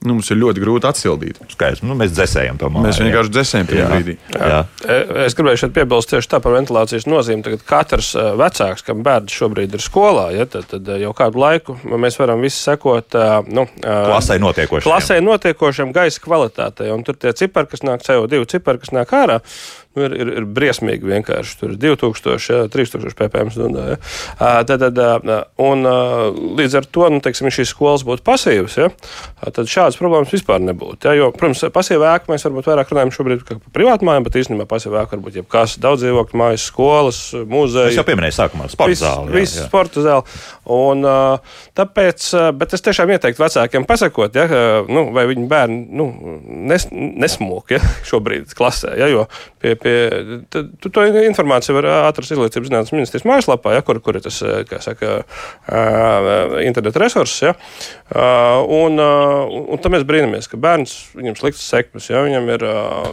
[0.05, 1.41] nu, mums ir ļoti grūti atsildīt.
[1.53, 2.87] Skaidrs, nu, mēs dzēsējam to māju.
[2.89, 4.17] Mēs vienkārši dzēsējam tajā brīdī.
[4.35, 4.49] Jā.
[4.53, 4.61] Jā.
[4.85, 7.45] E, es gribēju šeit piebilst tieši tā par ventilācijas nozīmi.
[7.47, 11.77] Tagad katrs e, vecāks, kam bērns šobrīd ir skolā, ja, tad, tad jau kādu laiku
[11.87, 14.89] mēs varam visi sekot e, nu, klasē notiekošiem.
[14.89, 16.91] Klasē notiekošiem gaisa kvalitātei.
[16.95, 19.41] Un tur tie cipari, kas nāk CO2 cipari, kas nāk ārā,
[19.97, 21.57] nu, ir, ir, ir briesmīgi vienkārši.
[21.61, 23.87] Tur ir 2000, ja, 3000 ppm stundā.
[23.93, 23.99] Ja.
[24.69, 25.01] Tad, tad,
[25.63, 25.87] un,
[26.59, 28.91] līdz ar to, nu, teiksim, šīs skolas būtu pasīvas, ja,
[29.45, 31.09] tad šādas problēmas vispār nebūtu.
[31.09, 34.69] Ja, jo, protams, pasīvā ēka mēs varbūt vairāk runājam šobrīd par privātu mājām, bet īstenībā
[34.71, 37.93] pasīvā ēka var būt jebkas daudz dzīvokļu mājas, skolas, muzeja.
[37.93, 39.35] Es jau pieminēju sākumā sporta zāli.
[39.37, 40.39] Viss sporta zāli.
[40.73, 41.07] Un,
[41.79, 42.29] tāpēc,
[42.59, 44.47] bet es tiešām ieteiktu vecākiem pasakot, ja,
[44.89, 46.09] nu, vai viņu bērni nu,
[46.71, 49.27] nes, nesmūk ja, šobrīd klasē, ja, jo
[49.63, 49.95] pie, pie,
[50.53, 54.39] tad, tu to informāciju var atrast Izglītības zinātnes ministrijas mājaslapā, ja, kur, kur ir tas,
[54.69, 55.23] kā saka,
[56.63, 57.43] interneta resurss.
[57.45, 57.55] Ja,
[58.67, 62.67] un, un, un tad mēs brīnamies, ka bērns, viņam slikts sekmes, ja, viņam ir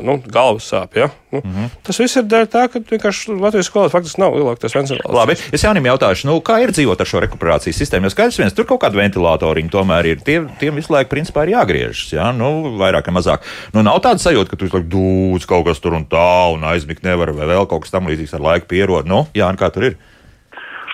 [0.06, 1.00] nu, galvas sāpes.
[1.00, 1.10] Ja.
[1.32, 1.70] Nu, mm -hmm.
[1.84, 5.14] Tas viss ir dēļ tā, ka vienkārši Latvijas skolā faktiski nav lielākais ventilācijas.
[5.14, 8.06] Labi, es jaunim jautāšu, nu, kā ir dzīvot ar šo rekuperācijas sistēmu?
[8.06, 10.24] Jo skaidrs, viens tur kaut kāda ventilātoriņa tomēr ir.
[10.26, 12.32] Tie, tiem visu laiku principā ir jāgriežas, ja?
[12.32, 13.46] nu, vairāk vai mazāk.
[13.74, 17.06] Nu, nav tāda sajūta, ka tur ir dūts kaut kas tur un tā, un aizmigt
[17.08, 19.10] nevar, vai vēl kaut kas tam līdzīgs ar laiku pierod.
[19.10, 20.00] Nu, jā, kā tur ir?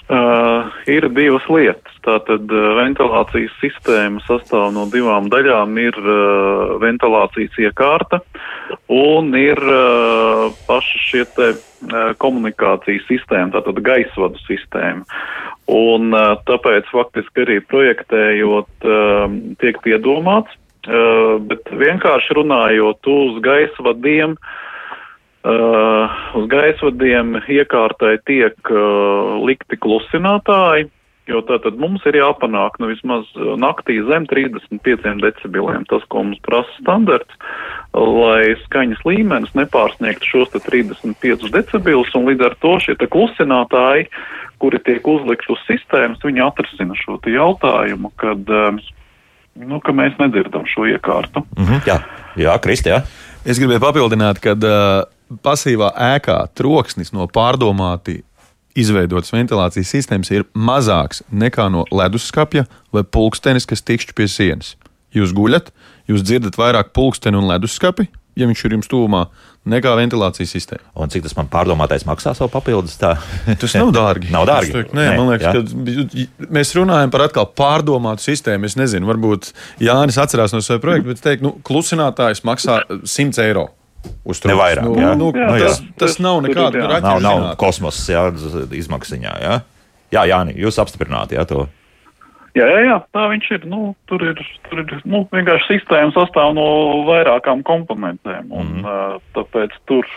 [0.05, 1.93] Uh, ir divas lietas.
[2.05, 5.71] Tātad uh, ventilācijas sistēma sastāv no divām daļām.
[5.81, 8.19] Ir uh, ventilācijas iekārta
[8.93, 15.01] un ir uh, paša šie te uh, komunikācijas sistēma, tātad gaisvadu sistēma.
[15.73, 19.25] Un uh, tāpēc faktiski arī projektējot uh,
[19.63, 20.53] tiek piedomāts,
[20.85, 24.61] uh, bet vienkārši runājot uz gaisvadiem, uh,
[25.45, 30.87] Uh, uz gaisvadiem iekārtai tiek uh, likti klusinātāji,
[31.29, 33.29] jo tātad mums ir jāpanāk nu, vismaz
[33.61, 37.37] naktī zem 35 decibeliem, tas, ko mums prasa standarts,
[37.93, 44.09] lai skaņas līmenis nepārsniegtu šos 35 decibelus, un līdz ar to šie klusinātāji,
[44.57, 48.81] kuri tiek uzlikt uz sistēmas, viņi atrisina šo jautājumu, kad, uh,
[49.61, 51.45] nu, ka mēs nedzirdam šo iekārtu.
[51.53, 52.01] Mm -hmm, jā,
[52.49, 53.03] jā Kristi, jā.
[53.45, 55.05] Es gribēju papildināt, ka uh,
[55.45, 58.21] pasīvā ēkā troksnis no pārdomāti
[58.75, 64.75] izveidotas ventilācijas sistēmas ir mazāks nekā no leduskapja vai pulkstenis, kas tikšķi pie sienas.
[65.15, 65.71] Jūs guļat,
[66.11, 69.21] jūs dzirdat vairāk pulksteni un leduskapi, ja viņš ir jums tuvumā,
[69.71, 70.89] nekā ventilācijas sistēma.
[70.99, 72.97] Un cik tas man pārdomātais maksā savu papildus?
[72.99, 73.13] Tā?
[73.61, 74.29] Tas nav dārgi.
[74.35, 74.75] nav dārgi.
[74.75, 78.67] Teiktu, nē, nē, man liekas, ka mēs runājam par atkal pārdomātu sistēmu.
[78.67, 79.53] Es nezinu, varbūt
[79.83, 83.69] Jānis atcerās no sava projekta, bet teikt, nu, klusinātājs maksā 100 eiro.
[84.25, 84.53] Uzturēt.
[84.53, 84.85] Ne vairāk.
[84.87, 85.13] Nu, jā.
[85.19, 87.15] Nu, jā, nu, tas, tas nav nekāda raķeša.
[87.19, 88.27] Nav, nav kosmosa jā,
[88.81, 89.33] izmaksiņā.
[89.45, 89.57] Jā,
[90.15, 91.65] jā Jāni, jūs apstiprināt jā, to.
[92.55, 93.65] Jā, jā, jā, tā viņš ir.
[93.67, 94.39] Nu, tur ir,
[94.69, 96.67] tur ir nu, vienkārši sistēma sastāv no
[97.09, 98.47] vairākām komponentēm.
[98.49, 99.25] Un, mm -hmm.
[99.35, 100.07] tāpēc tur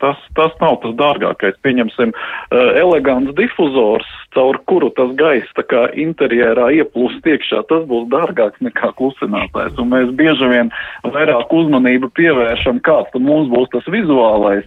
[0.00, 1.58] Tas, tas nav tas dārgākais.
[1.64, 8.08] Pieņemsim, uh, elegants difuzors, caur kuru tas gaiss tā kā interjerā ieplūst iekšā, tas būs
[8.12, 9.76] dārgāks nekā klusinātājs.
[9.82, 10.72] Un mēs bieži vien
[11.04, 14.66] vairāk uzmanību pievēršam, kāds mums būs tas vizuālais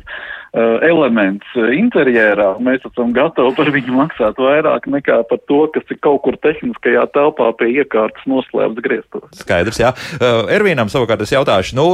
[0.53, 2.51] elements interjerā.
[2.61, 7.07] Mēs esam gatavi par viņu maksāt vairāk nekā par to, kas ir kaut kur tehniskajā
[7.15, 9.25] telpā pie iekārtas noslēpts grieztos.
[9.41, 9.93] Skaidrs, jā.
[10.19, 11.87] Uh, Ervīnam savukārt es jautāšu, nu,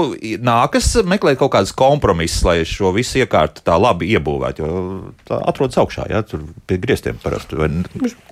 [0.43, 4.83] nākas meklēt kaut kādas kompromisus, lai šo visu iekārtu tā labi iebūvētu, jo
[5.29, 7.55] tā atrodas augšā, jā, tur pie griestiem parasti.
[7.59, 7.71] Vai,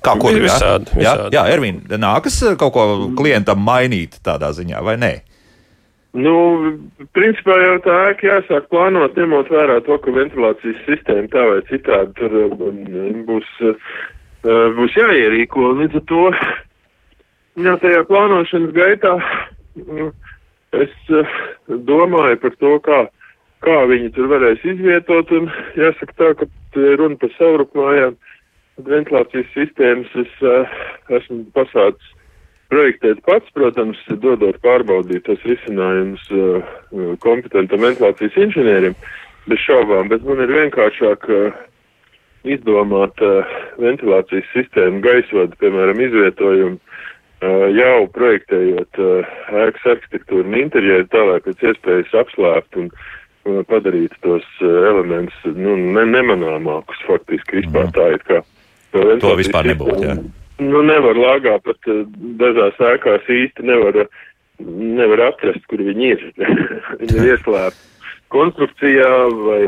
[0.03, 0.35] kā kur?
[0.35, 1.37] Visādi, jā, visādi.
[1.37, 2.85] jā, jā Ervīn, nākas kaut ko
[3.17, 5.13] klientam mainīt tādā ziņā, vai nē?
[6.17, 6.33] Nu,
[7.13, 12.15] principā jau tā ēka jāsāk plānot, ņemot vērā to, ka ventilācijas sistēma tā vai citādi
[12.17, 12.79] tur um,
[13.27, 13.91] būs, uh,
[14.79, 15.75] būs jāierīko.
[15.81, 16.23] Līdz ar to,
[17.67, 19.13] jā, tajā plānošanas gaitā
[19.83, 20.09] mm,
[20.81, 21.37] es uh,
[21.91, 22.99] domāju par to, kā,
[23.67, 26.49] kā viņi tur varēs izvietot, un jāsaka tā, ka
[26.97, 28.17] runa par savrupmājām,
[28.89, 30.77] ventilācijas sistēmas es uh,
[31.19, 32.16] esmu pasācis
[32.71, 36.75] projektēt pats, protams, dodot pārbaudīt tos risinājumus uh,
[37.23, 38.97] kompetentam ventilācijas inženierim,
[39.47, 41.61] bez šaubām, bet man ir vienkāršāk uh,
[42.47, 46.81] izdomāt uh, ventilācijas sistēmu gaisvadu, piemēram, izvietojumu,
[47.77, 52.87] jau projektējot ēkas arhitektūru un interjeru tā, lai pēc iespējas apslēpt un
[53.69, 58.41] padarīt tos elementus nu, ne, nemanāmākus faktiski vispār tā it kā.
[59.21, 60.17] To vispār nebūtu, jā.
[60.57, 62.05] Nu, nevar lāgā, pat uh,
[62.39, 64.07] dažās ēkās īsti nevar,
[64.63, 66.23] nevar atrast, kur viņi ir.
[67.01, 67.85] viņi ir ieslēpti
[68.33, 69.11] konstrukcijā
[69.45, 69.61] vai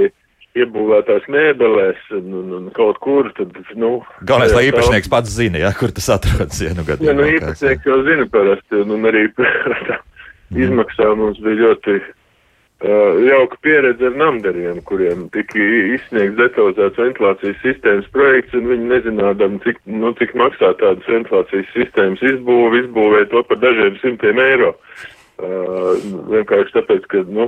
[0.57, 3.29] iebūvētās mēbelēs un, un, un kaut kur.
[3.37, 6.61] Tad, nu, Galvenais, lai īpašnieks pats zina, jā, kur tas atrodas.
[6.63, 9.99] Ja, nu, Jā, nu, īpašnieks jau zina parasti, un, un arī tā
[10.65, 11.99] izmaksā mums bija ļoti
[12.79, 19.81] jauka pieredze ar namdariem, kuriem tika izsniegts detalizēts ventilācijas sistēmas projekts, un viņi nezinādam, cik,
[19.91, 24.73] nu, cik maksā tādas ventilācijas sistēmas izbūve, izbūvē to par dažiem simtiem eiro.
[25.39, 25.95] Uh,
[26.31, 27.45] vienkārši tāpēc, ka nu,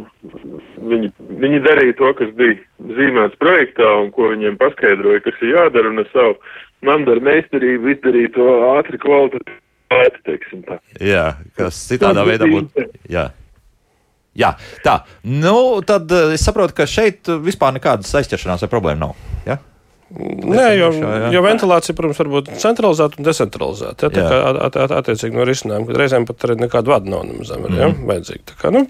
[0.91, 1.09] viņi,
[1.41, 2.55] viņi darīja to, kas bija
[2.99, 6.37] zīmēts projektā un ko viņiem paskaidroja, kas ir jādara, un ar savu
[6.87, 10.79] namdaru meistarību izdarīja to ātri kvalitāti, teiksim tā.
[11.03, 12.87] Jā, kas citādā veidā būtu.
[13.11, 13.27] Jā.
[14.37, 14.53] Jā,
[14.85, 15.01] tā.
[15.27, 19.27] Nu, tad uh, es saprotu, ka šeit vispār nekādas aizķeršanās vai problēma nav.
[19.47, 19.59] Ja?
[20.11, 20.89] Nē, jo,
[21.31, 24.09] jo ventilācija, protams, var būt centralizēta un decentralizēta.
[24.09, 27.23] Ja, tā kā at, at, attiecīgi no risinājuma, kad reizēm pat arī nekāda vada nav
[27.29, 27.77] nemaz mm.
[27.79, 28.57] ja, vajadzīga.
[28.59, 28.83] Kā, nu,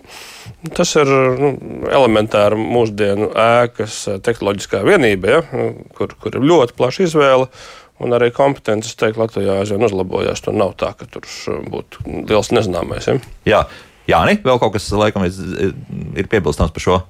[0.78, 1.12] tas ir
[1.42, 1.52] nu,
[1.92, 7.52] elementāri mūsdienu ēkas tehnoloģiskā vienība, ja, nu, kur, kur ir ļoti plaša izvēle.
[8.02, 10.42] Un arī kompetences, teikt, Latvijā aizvien uzlabojās.
[10.42, 11.28] Tur nav tā, ka tur
[11.70, 13.06] būtu liels nezināmais.
[13.06, 13.20] Ja?
[13.46, 13.60] Jā,
[14.12, 17.02] Jāni, vēl kaut kas, laikam, ir piebilstams par šo.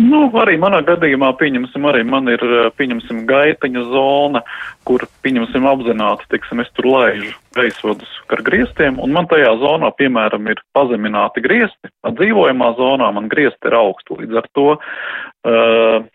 [0.00, 2.40] Nu, arī manā gadījumā, pieņemsim, arī man ir,
[2.78, 4.40] pieņemsim, gaitaņa zona,
[4.88, 10.48] kur, pieņemsim, apzināti, teiksim, es tur laižu gaisvadus ar griestiem, un man tajā zonā, piemēram,
[10.48, 16.08] ir pazemināti griesti, dzīvojamā zonā man griesti ir augstu, līdz ar to uh,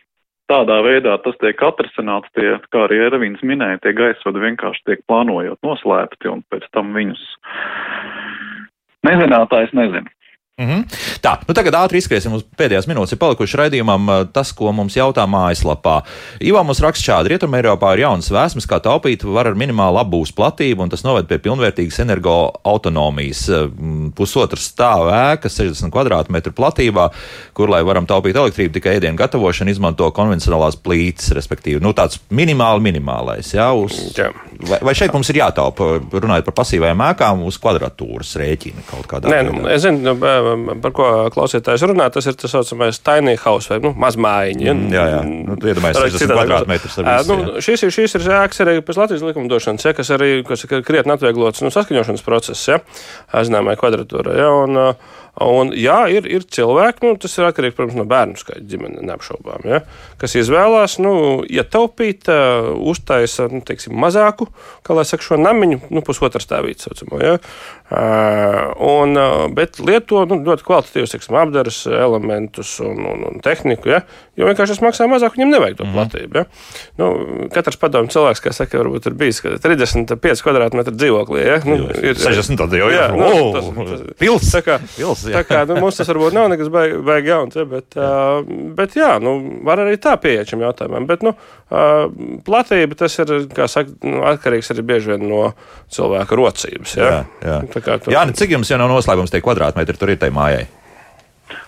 [0.49, 5.61] tādā veidā tas tiek atrasināts, tie, kā arī Ervīns minēja, tie gaisvadi vienkārši tiek plānojot
[5.63, 7.23] noslēpti, un pēc tam viņus
[9.07, 10.16] nezinātājs nezina.
[10.57, 10.83] Mm -hmm.
[11.21, 13.11] Tā, nu tagad ātri izskriesim uz pēdējās minūtes.
[13.13, 16.01] Ir palikuši raidījumam tas, ko mums jautā mājaslapā.
[16.41, 20.33] Ivā mums raksta šādi: Rietumē Eiropā ir jaunas vēsmas, kā taupīt var ar minimālu apbūves
[20.33, 23.43] platību, un tas noved pie pilnvērtīgas energoautonomijas.
[24.15, 27.09] Pusotras stāva ēka, 60 km platībā,
[27.53, 32.81] kur, lai varam taupīt elektrību, tikai ēdienu gatavošanu, izmanto konvencionālās plītas, respektīvi, nu, tāds minimāli
[32.81, 33.53] minimālais.
[33.53, 34.31] Jā, uz, jā.
[34.69, 39.29] Vai, vai šeit mums ir jātaupa, runājot par pasīvajām ēkām, uz kvadratūras rēķina kaut kādā
[39.29, 39.51] veidā?
[39.51, 40.17] Nē, nu, es zinu,
[40.83, 44.65] par ko klausītājs runā, tas ir tas saucamais tiny house vai nu, mazmājiņa.
[44.65, 44.75] Ja?
[44.75, 45.21] Mm, jā, jā.
[45.27, 46.97] Nu, Iedomājieties, 60 kvadrātmetrus.
[47.27, 50.83] Nu, šīs, ir, šīs ir ēkas arī pēc Latvijas likumdošanas, ja, kas arī kas ir
[50.87, 52.81] krietni atvieglots nu, saskaņošanas process, ja,
[53.33, 54.37] zināmai kvadratūrai.
[54.41, 54.81] Ja, un,
[55.37, 59.67] Un, jā, ir, ir cilvēki, nu, tas ir atkarīgs protams, no bērnu skaita ģimenes, neapšaubām,
[59.69, 59.83] ja,
[60.17, 61.11] kas izvēlās nu,
[61.45, 64.47] ietaupīt, uh, uztaisa nu, teiksim, mazāku,
[64.87, 67.21] kā lai saka, šo namiņu, nu, pusotru stāvītu saucamo.
[67.21, 73.45] Ja, uh, un, uh, bet lieto nu, ļoti kvalitatīvus teiksim, apdares elementus un, un, un
[73.45, 74.01] tehniku, ja,
[74.37, 75.95] jo vienkārši tas maksā mazāk, viņam nevajag to mm.
[75.97, 76.41] platību.
[76.41, 76.45] Ja.
[76.99, 77.07] Nu,
[77.53, 81.43] katrs padomu cilvēks, kā saka, varbūt ir bijis 35 kvadrātmetru dzīvoklī.
[81.47, 82.97] Ja, nu, ir 60 tad jau ir.
[82.97, 84.51] Jā, nu, tas, tas, pils.
[84.53, 87.65] Tā kā, pils Tā kā nu, mums tas varbūt nav nekas baigi baig jauns, ja,
[87.69, 88.39] bet, uh,
[88.77, 89.35] bet jā, nu,
[89.67, 91.09] var arī tā pieiet šim jautājumam.
[91.09, 92.05] Bet nu, uh,
[92.47, 93.33] platība tas ir
[93.65, 95.43] saka, nu, atkarīgs arī bieži vien no
[95.93, 96.97] cilvēka rocības.
[96.97, 97.07] Ja.
[97.07, 97.61] Jā, jā.
[97.73, 98.13] Tā kā, tu...
[98.13, 100.67] jā nu, cik jums jau nav noslēgums tie kvadrātmetri tur ir tai mājai?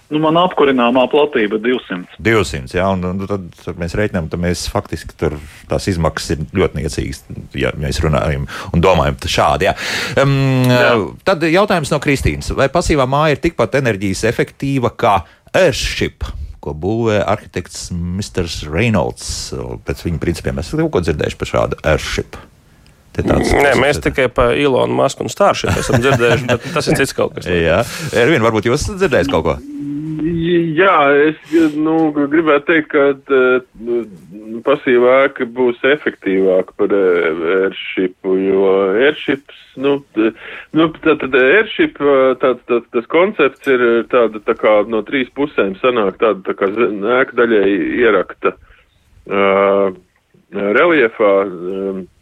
[0.10, 2.18] Nu, man apkurināmā platība ir 200.
[2.26, 5.38] 200, jā, un, un tad, tad mēs reiķinām, ka mēs faktiski tur
[5.70, 7.22] tās izmaksas ir ļoti niecīgas,
[7.58, 9.70] ja mēs runājam un domājam šādi.
[9.70, 9.76] Jā.
[10.24, 10.92] Um, jā.
[11.30, 12.50] Tad jautājums no Kristīnas.
[12.58, 15.20] Vai pasīvā māja ir tikpat enerģijas efektīva kā
[15.54, 16.26] Airship?
[16.60, 18.50] Ko būvē arhitekts Mr.
[18.68, 19.54] Reynolds?
[19.88, 22.40] Pēc viņa principiem esam kaut ko dzirdējuši par šādu Airship.
[23.26, 24.10] Tāds, Nē, mēs tā...
[24.10, 27.50] tikai par Ilonu Masku un Starship esam dzirdējuši, bet tas ir cits kaut kas.
[27.50, 27.84] Jā,
[28.18, 29.60] Ervin, varbūt jūs esat dzirdējis kaut ko?
[30.80, 30.96] Jā,
[31.30, 31.38] es
[31.80, 34.04] nu, gribētu teikt, ka uh,
[34.66, 38.74] pasīvā ēka būs efektīvāka par uh, airshipu, jo
[39.08, 39.98] airships, nu,
[40.76, 42.00] nu tad, tad airship,
[42.44, 46.72] tāds, tāds, tas koncepts ir tāda tā kā no trīs pusēm sanāk tāda tā kā
[47.20, 47.66] ēka daļai
[48.04, 49.92] ierakta uh,
[50.52, 51.36] reliefā.
[51.48, 52.19] Uh, kas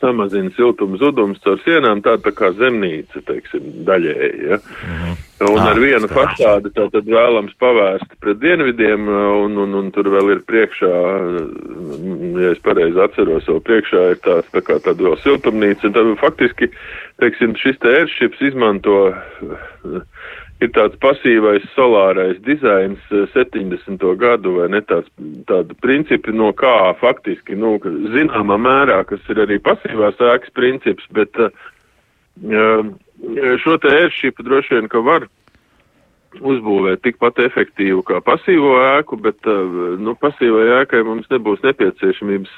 [0.00, 4.48] samazina siltumu zudumus caur sienām, tāda tā kā zemnīca, teiksim, daļēji.
[4.50, 4.58] Ja?
[4.62, 5.20] Mm -hmm.
[5.42, 10.06] Un ah, ar vienu fasādi tā tad vēlams pavērst pret dienvidiem, un, un, un tur
[10.12, 10.92] vēl ir priekšā,
[12.42, 16.12] ja es pareizi atceros, vēl priekšā ir tāds tā kā tāda vēl siltumnīca, un tad
[16.20, 16.70] faktiski,
[17.18, 18.98] teiksim, šis te airships izmanto
[20.62, 23.00] ir tāds pasīvais solārais dizains
[23.34, 23.92] 70.
[23.92, 25.10] Eh, gadu vai ne tāds,
[25.48, 27.76] tāda principi, no kā faktiski, nu,
[28.14, 32.90] zināmā mērā, kas ir arī pasīvās ēkas princips, bet uh,
[33.62, 35.28] šo te airshipu droši vien, ka var
[36.40, 39.44] uzbūvēt tikpat efektīvu kā pasīvo ēku, bet,
[40.00, 42.54] nu, pasīvai ēkai mums nebūs nepieciešamības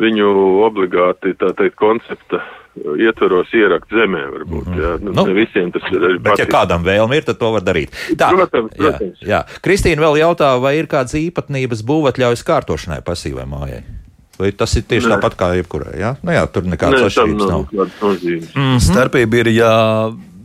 [0.00, 0.30] viņu
[0.64, 2.40] obligāti, tā teikt, koncepta
[2.76, 4.22] ietvaros ierakt zemē.
[4.34, 4.92] Varbūt, mm jā.
[5.02, 6.18] nu, nu, visiem tas ir arī.
[6.18, 6.44] Bet, patīk.
[6.44, 7.94] ja kādam vēlme ir, tad to var darīt.
[8.18, 9.22] Tā, protams, protams.
[9.22, 9.60] Jā, jā.
[9.64, 13.84] Kristīna vēl jautā, vai ir kādas īpatnības būvatļaujas kārtošanai pasīvai mājai?
[14.36, 15.16] Vai tas ir tieši Nē.
[15.16, 15.94] tāpat kā jebkurai?
[15.96, 16.16] Ja?
[16.20, 17.62] Nu, jā, tur nekādas atšķirības nav.
[17.72, 17.94] nav.
[18.02, 18.82] Mm -hmm.
[18.84, 19.72] Starpība ir, ja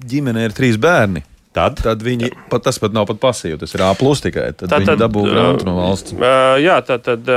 [0.07, 3.57] ģimene ir trīs bērni Tad, tad viņi pat, tas pat nav pat pasīvi.
[3.59, 4.51] Tas ir A plus tikai.
[4.55, 6.15] Tad, tad viņi dabū grantu no valsts.
[6.63, 7.31] Jā, tad, tad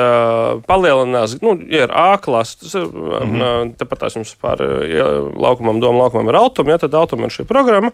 [0.68, 3.72] palielinās, nu, ir A klasa, tas ir, mm -hmm.
[3.80, 7.44] tāpat tās jums pār ja, laukumam, domu laukumam ir automi, ja, tad automam ir šī
[7.44, 7.90] programma.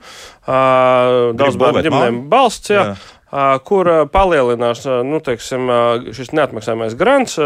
[1.41, 2.85] Daudz bērnu ģimenēm balsts, jā.
[2.93, 3.20] jā
[3.67, 5.69] kur palielinās nu, teiksim,
[6.17, 7.37] šis neatmaksājamais grants,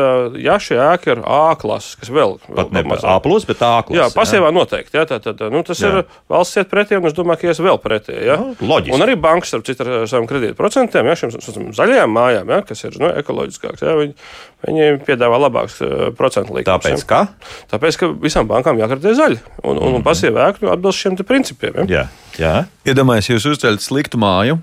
[0.40, 4.00] ja šī ēka ir A klases, kas vēl pat ne A, plus, bet A klases.
[4.00, 4.54] Jā, pasīvā jā.
[4.56, 4.96] noteikti.
[4.96, 5.90] Jā, tā, tā, tā, nu, tas jā.
[5.90, 8.16] ir valsts iet pretī, un es domāju, ka ies vēl pretī.
[8.16, 8.38] Jā.
[8.40, 8.96] Nu, loģiski.
[8.96, 11.36] Un arī bankas ar citu saviem kredītprocentiem, ja šiem
[11.76, 14.16] zaļajām mājām, ja, kas ir nu, ekoloģiskāks, ja, viņi,
[14.64, 15.80] viņi piedāvā labāks
[16.16, 16.72] procentu likums.
[16.72, 17.26] Tāpēc, ka?
[17.72, 20.04] Tāpēc, ka visām bankām jākreditē zaļi, un, un, un mhm.
[20.08, 21.84] pasīvā ēka atbilst šiem principiem.
[21.84, 22.04] Ja.
[22.04, 22.06] Jā.
[22.40, 22.54] Jā.
[22.88, 24.58] Iedomājieties, jūs uzceļat sliktu māju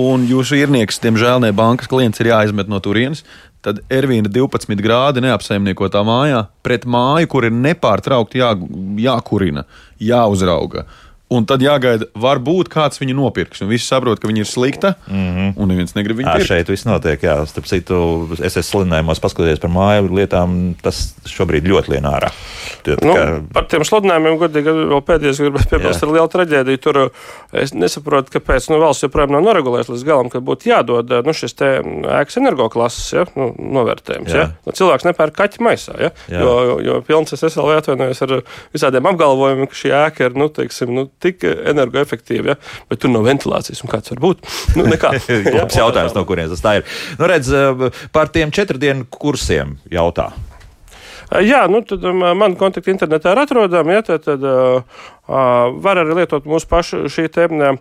[0.00, 3.24] un jūsu īrnieks, diemžēl, ne bankas klients ir jāizmet no turienes,
[3.64, 8.52] tad Ervīna 12 grādi neapsaimniekotā mājā pret māju, kur ir nepārtraukti jā,
[9.02, 9.66] jākurina,
[9.98, 10.84] jāuzrauga.
[11.26, 13.58] Un tad jāgaida, varbūt kāds viņu nopirks.
[13.64, 14.92] Un visi saprot, ka viņa ir slikta.
[15.10, 15.54] Mm -hmm.
[15.58, 16.46] Un neviens negrib viņu pirkt.
[16.46, 17.22] Šeit viss notiek.
[17.22, 20.76] Jā, starp citu, es esmu sludinājumos paskatījies par māju lietām.
[20.82, 22.30] Tas šobrīd ļoti lien ārā.
[22.84, 23.24] Tie, nu, kā...
[23.52, 26.78] Par tiem sludinājumiem, godīgi, vēl pēdējais gribētu piebilst, ir liela traģēdija.
[26.78, 27.10] Tur
[27.52, 31.58] es nesaprotu, kāpēc nu, valsts joprojām nav noregulējusi līdz galam, ka būtu jādod nu, šis
[31.58, 34.30] ēkas energoklases ja, nu, novērtējums.
[34.30, 34.46] Ja?
[34.62, 35.98] Nu, cilvēks nepērk kaķi maisā.
[35.98, 36.14] Ja?
[36.30, 36.38] Jā.
[36.38, 38.38] Jo, jo, jo pilns es SLV atvainojos ar
[38.70, 42.58] visādiem apgalvojumiem, ka šī ēka ir nu, teiksim, nu, tik energoefektīvi, ja?
[42.90, 43.84] bet tur nav ventilācijas.
[43.90, 44.44] Kāds var būt?
[44.78, 46.98] Nu, Labs jautājums, no kurienes tas tā ir.
[47.20, 47.52] Nu, redz,
[48.14, 50.32] par tiem četru dienu kursiem jautā.
[51.26, 53.96] Jā, nu, tad man kontakti internetā ir atrodami.
[53.96, 55.00] Ja, tad, tad uh,
[55.82, 57.78] var arī lietot mūsu pašu šī te uh,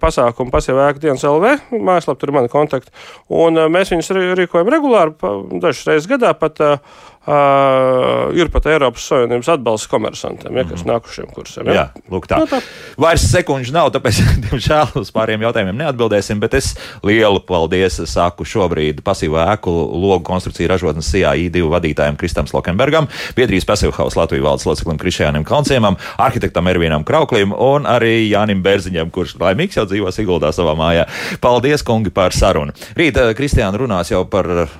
[0.00, 1.54] pasākuma pasievēku dienas LV.
[1.72, 2.92] Mājaslapā tur ir mani kontakti.
[3.32, 5.16] Un mēs viņus rīkojam regulāri,
[5.62, 6.60] dažas reizes gadā pat.
[6.60, 10.88] Uh, Uh, ir pat Eiropas Savienības atbalsts komersantiem, ja, kas mm.
[10.88, 11.66] nākušiem kursiem.
[11.68, 11.74] Ja?
[11.76, 12.38] Jā, lūk, tā.
[12.40, 12.60] No, nu, tā.
[13.04, 16.70] Vairs sekundžu nav, tāpēc, diemžēl, uz pāriem jautājumiem neatbildēsim, bet es
[17.04, 23.68] lielu paldies saku šobrīd pasīvu ēku logu konstrukciju ražotnes CAI divu vadītājiem Kristam Slokenbergam, Biedrijas
[23.68, 29.76] Pasīvhaus Latvijas valdes loceklim Krišjānam Kalnciemam, arhitektam Ervīnam Krauklim un arī Jānim Bērziņam, kurš laimīgs
[29.76, 31.04] jau dzīvo Siguldā savā mājā.
[31.44, 32.72] Paldies, kungi, par sarunu.
[32.96, 34.76] Rīt Kristiāna runās jau par uh,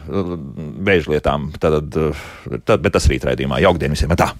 [0.88, 1.50] bēžlietām.
[1.60, 1.92] Tad,
[2.64, 3.60] tad, bet tas rīt raidījumā.
[3.64, 4.14] Jaukdien visiem!
[4.18, 4.32] Tā!